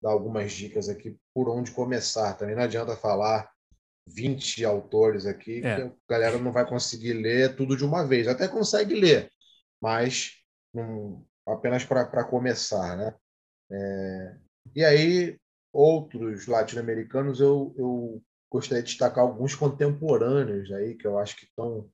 [0.02, 2.34] dar algumas dicas aqui por onde começar.
[2.34, 3.50] Também não adianta falar
[4.09, 5.76] 20 autores aqui, é.
[5.76, 8.28] que a galera não vai conseguir ler tudo de uma vez.
[8.28, 9.30] Até consegue ler,
[9.80, 10.32] mas
[10.72, 13.14] não, apenas para começar, né?
[13.70, 14.36] É,
[14.74, 15.38] e aí,
[15.72, 21.88] outros latino-americanos, eu, eu gostaria de destacar alguns contemporâneos aí, que eu acho que estão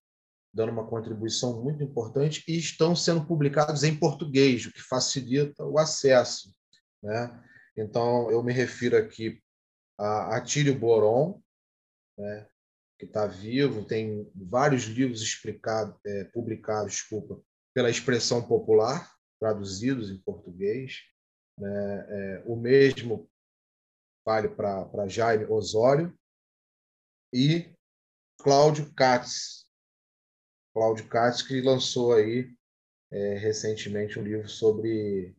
[0.54, 5.78] dando uma contribuição muito importante e estão sendo publicados em português, o que facilita o
[5.78, 6.54] acesso,
[7.02, 7.42] né?
[7.76, 9.42] Então, eu me refiro aqui
[9.98, 11.40] a Atílio Boron,
[12.18, 12.46] né?
[12.98, 17.40] que está vivo, tem vários livros explicado, é, publicados desculpa,
[17.74, 19.10] pela expressão popular,
[19.42, 21.00] traduzidos em português.
[21.58, 22.06] Né?
[22.08, 23.28] É, o mesmo
[24.24, 26.16] vale para Jaime Osório
[27.34, 27.74] e
[28.38, 29.66] Cláudio Katz.
[30.72, 32.54] Cláudio Katz, que lançou aí
[33.10, 35.34] é, recentemente um livro sobre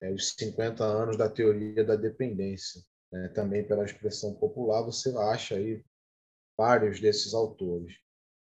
[0.00, 2.80] é, os 50 anos da teoria da dependência.
[3.10, 3.28] Né?
[3.30, 5.84] Também pela expressão popular, você acha aí
[6.56, 7.92] vários desses autores.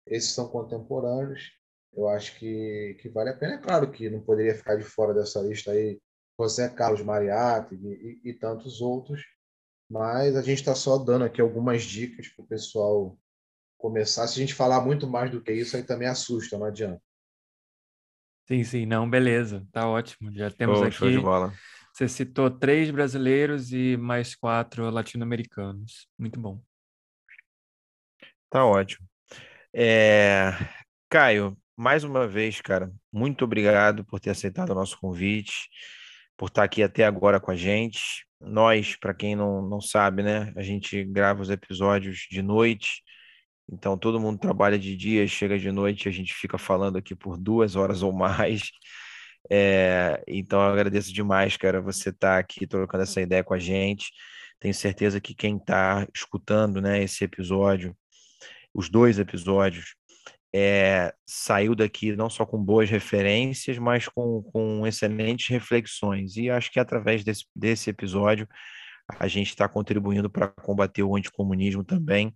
[0.08, 1.52] Esses são contemporâneos
[1.96, 3.56] eu acho que, que vale a pena.
[3.56, 6.00] É claro que não poderia ficar de fora dessa lista aí
[6.40, 9.24] José Carlos Mariatti e, e, e tantos outros,
[9.90, 13.18] mas a gente está só dando aqui algumas dicas para o pessoal
[13.78, 14.28] começar.
[14.28, 17.02] Se a gente falar muito mais do que isso, aí também assusta, não adianta.
[18.48, 20.32] Sim, sim, não, beleza, tá ótimo.
[20.32, 20.96] Já temos oh, aqui.
[20.96, 21.54] Show de bola.
[21.94, 26.10] Você citou três brasileiros e mais quatro latino-americanos.
[26.20, 26.62] Muito bom.
[28.50, 29.08] Tá ótimo.
[29.74, 30.52] É...
[31.10, 35.70] Caio, mais uma vez, cara, muito obrigado por ter aceitado o nosso convite,
[36.38, 38.26] por estar aqui até agora com a gente.
[38.40, 43.04] Nós, para quem não, não sabe, né, a gente grava os episódios de noite,
[43.72, 47.38] então todo mundo trabalha de dia, chega de noite, a gente fica falando aqui por
[47.38, 48.64] duas horas ou mais.
[49.52, 53.60] É, então eu agradeço demais, cara, você estar tá aqui trocando essa ideia com a
[53.60, 54.12] gente.
[54.60, 57.96] Tenho certeza que quem está escutando, né, esse episódio,
[58.74, 59.96] os dois episódios,
[60.58, 66.38] é, saiu daqui não só com boas referências, mas com, com excelentes reflexões.
[66.38, 68.48] E acho que através desse, desse episódio
[69.20, 72.34] a gente está contribuindo para combater o anticomunismo também.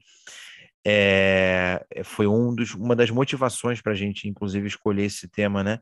[0.85, 5.79] É, foi um dos, uma das motivações para a gente, inclusive, escolher esse tema, né?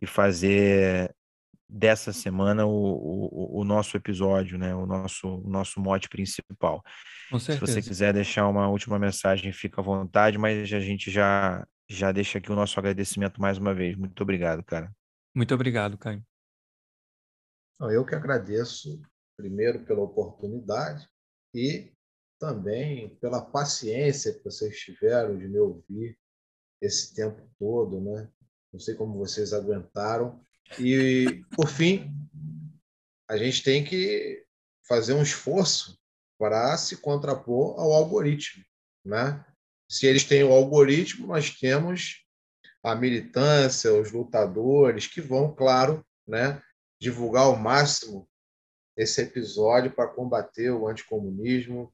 [0.00, 1.12] E fazer
[1.76, 4.72] dessa semana o, o, o, nosso episódio, né?
[4.72, 6.80] O nosso, o nosso mote principal.
[7.40, 12.12] Se você quiser deixar uma última mensagem, fica à vontade, mas a gente já, já
[12.12, 13.96] deixa aqui o nosso agradecimento mais uma vez.
[13.96, 14.94] Muito obrigado, cara.
[15.34, 16.24] Muito obrigado, Caio.
[17.80, 19.02] Eu que agradeço,
[19.36, 21.08] primeiro, pela oportunidade
[21.52, 21.92] e
[22.38, 26.16] também pela paciência que vocês tiveram de me ouvir
[26.80, 28.30] esse tempo todo, né?
[28.72, 30.40] Não sei como vocês aguentaram.
[30.78, 32.10] E, por fim,
[33.28, 34.44] a gente tem que
[34.86, 35.98] fazer um esforço
[36.38, 38.64] para se contrapor ao algoritmo.
[39.04, 39.44] Né?
[39.88, 42.24] Se eles têm o algoritmo, nós temos
[42.82, 46.62] a militância, os lutadores, que vão, claro, né,
[47.00, 48.28] divulgar ao máximo
[48.96, 51.92] esse episódio para combater o anticomunismo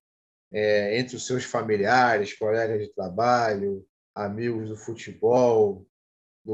[0.52, 5.86] é, entre os seus familiares, colegas de trabalho, amigos do futebol,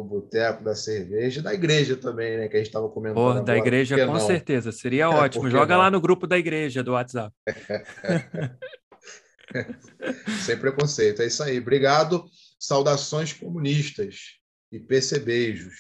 [0.03, 2.49] do boteco, da cerveja, da igreja também, né?
[2.49, 3.17] Que a gente estava comentando.
[3.17, 3.45] Porra, agora.
[3.45, 4.21] da igreja, com não?
[4.21, 4.73] certeza.
[4.73, 5.51] Seria ótimo.
[5.51, 5.83] Joga não?
[5.83, 7.35] lá no grupo da igreja do WhatsApp.
[10.45, 11.23] Sem preconceito.
[11.23, 11.59] É isso aí.
[11.59, 12.25] Obrigado.
[12.59, 14.37] Saudações comunistas
[14.71, 15.75] e PC beijos.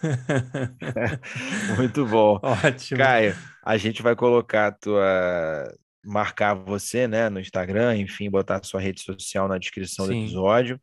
[1.76, 2.40] Muito bom.
[2.42, 2.98] Ótimo.
[2.98, 5.74] Caio, a gente vai colocar a tua.
[6.02, 10.22] Marcar você, né, no Instagram, enfim, botar a sua rede social na descrição do Sim.
[10.22, 10.80] episódio.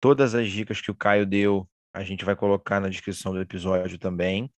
[0.00, 3.96] Todas as dicas que o Caio deu, a gente vai colocar na descrição do episódio
[3.96, 4.50] também.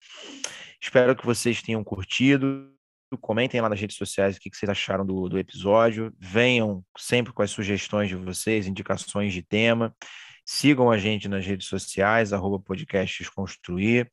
[0.81, 2.73] Espero que vocês tenham curtido.
[3.21, 6.11] Comentem lá nas redes sociais o que vocês acharam do, do episódio.
[6.19, 9.95] Venham sempre com as sugestões de vocês, indicações de tema.
[10.43, 14.09] Sigam a gente nas redes sociais, arroba podcast Desconstruir.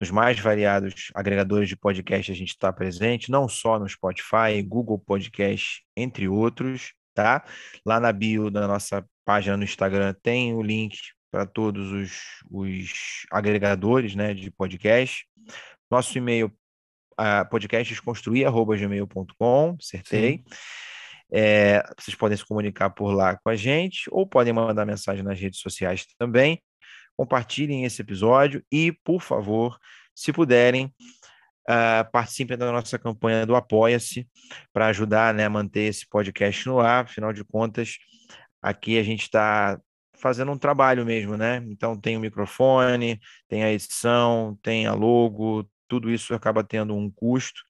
[0.00, 4.98] Nos mais variados agregadores de podcast a gente está presente, não só no Spotify, Google
[4.98, 7.44] Podcast, entre outros, tá?
[7.84, 10.96] Lá na bio da nossa página no Instagram tem o link
[11.32, 12.20] para todos os,
[12.50, 15.26] os agregadores né, de podcast.
[15.90, 16.52] Nosso e-mail,
[17.18, 20.44] uh, podcastdesconstruir.gmail.com, acertei.
[21.32, 25.40] É, vocês podem se comunicar por lá com a gente ou podem mandar mensagem nas
[25.40, 26.62] redes sociais também.
[27.16, 29.78] Compartilhem esse episódio e, por favor,
[30.14, 30.94] se puderem,
[31.66, 34.28] uh, participem da nossa campanha do Apoia-se
[34.70, 37.04] para ajudar né, a manter esse podcast no ar.
[37.04, 37.96] Afinal de contas,
[38.60, 39.80] aqui a gente está
[40.22, 41.56] fazendo um trabalho mesmo, né?
[41.66, 47.10] Então tem o microfone, tem a edição, tem a logo, tudo isso acaba tendo um
[47.10, 47.60] custo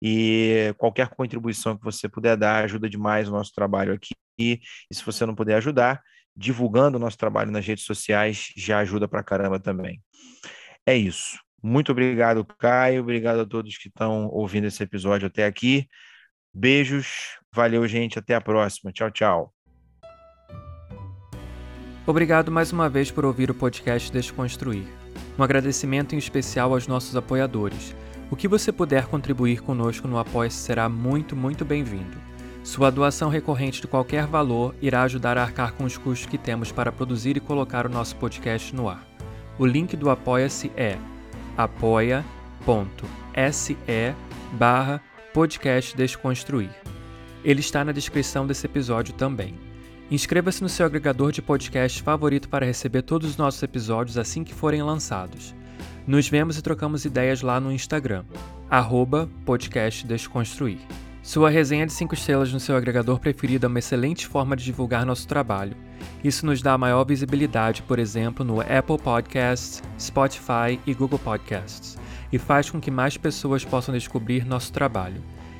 [0.00, 4.14] e qualquer contribuição que você puder dar ajuda demais o nosso trabalho aqui.
[4.38, 4.60] E
[4.92, 6.00] se você não puder ajudar,
[6.36, 10.00] divulgando o nosso trabalho nas redes sociais já ajuda pra caramba também.
[10.86, 11.36] É isso.
[11.60, 13.02] Muito obrigado, Caio.
[13.02, 15.88] Obrigado a todos que estão ouvindo esse episódio até aqui.
[16.54, 17.36] Beijos.
[17.52, 18.18] Valeu, gente.
[18.18, 18.92] Até a próxima.
[18.92, 19.57] Tchau, tchau.
[22.08, 24.86] Obrigado mais uma vez por ouvir o podcast Desconstruir.
[25.38, 27.94] Um agradecimento em especial aos nossos apoiadores.
[28.30, 32.16] O que você puder contribuir conosco no apoia será muito, muito bem-vindo.
[32.64, 36.72] Sua doação recorrente de qualquer valor irá ajudar a arcar com os custos que temos
[36.72, 39.06] para produzir e colocar o nosso podcast no ar.
[39.58, 40.96] O link do Apoia-se é
[41.58, 42.24] apoia.se
[44.52, 45.02] barra
[45.34, 46.70] podcast Desconstruir.
[47.44, 49.67] Ele está na descrição desse episódio também.
[50.10, 54.54] Inscreva-se no seu agregador de podcast favorito para receber todos os nossos episódios assim que
[54.54, 55.54] forem lançados.
[56.06, 58.24] Nos vemos e trocamos ideias lá no Instagram,
[58.70, 60.78] arroba podcast Desconstruir.
[61.22, 65.04] Sua resenha de 5 estrelas no seu agregador preferido é uma excelente forma de divulgar
[65.04, 65.76] nosso trabalho.
[66.24, 71.98] Isso nos dá maior visibilidade, por exemplo, no Apple Podcasts, Spotify e Google Podcasts,
[72.32, 75.22] e faz com que mais pessoas possam descobrir nosso trabalho.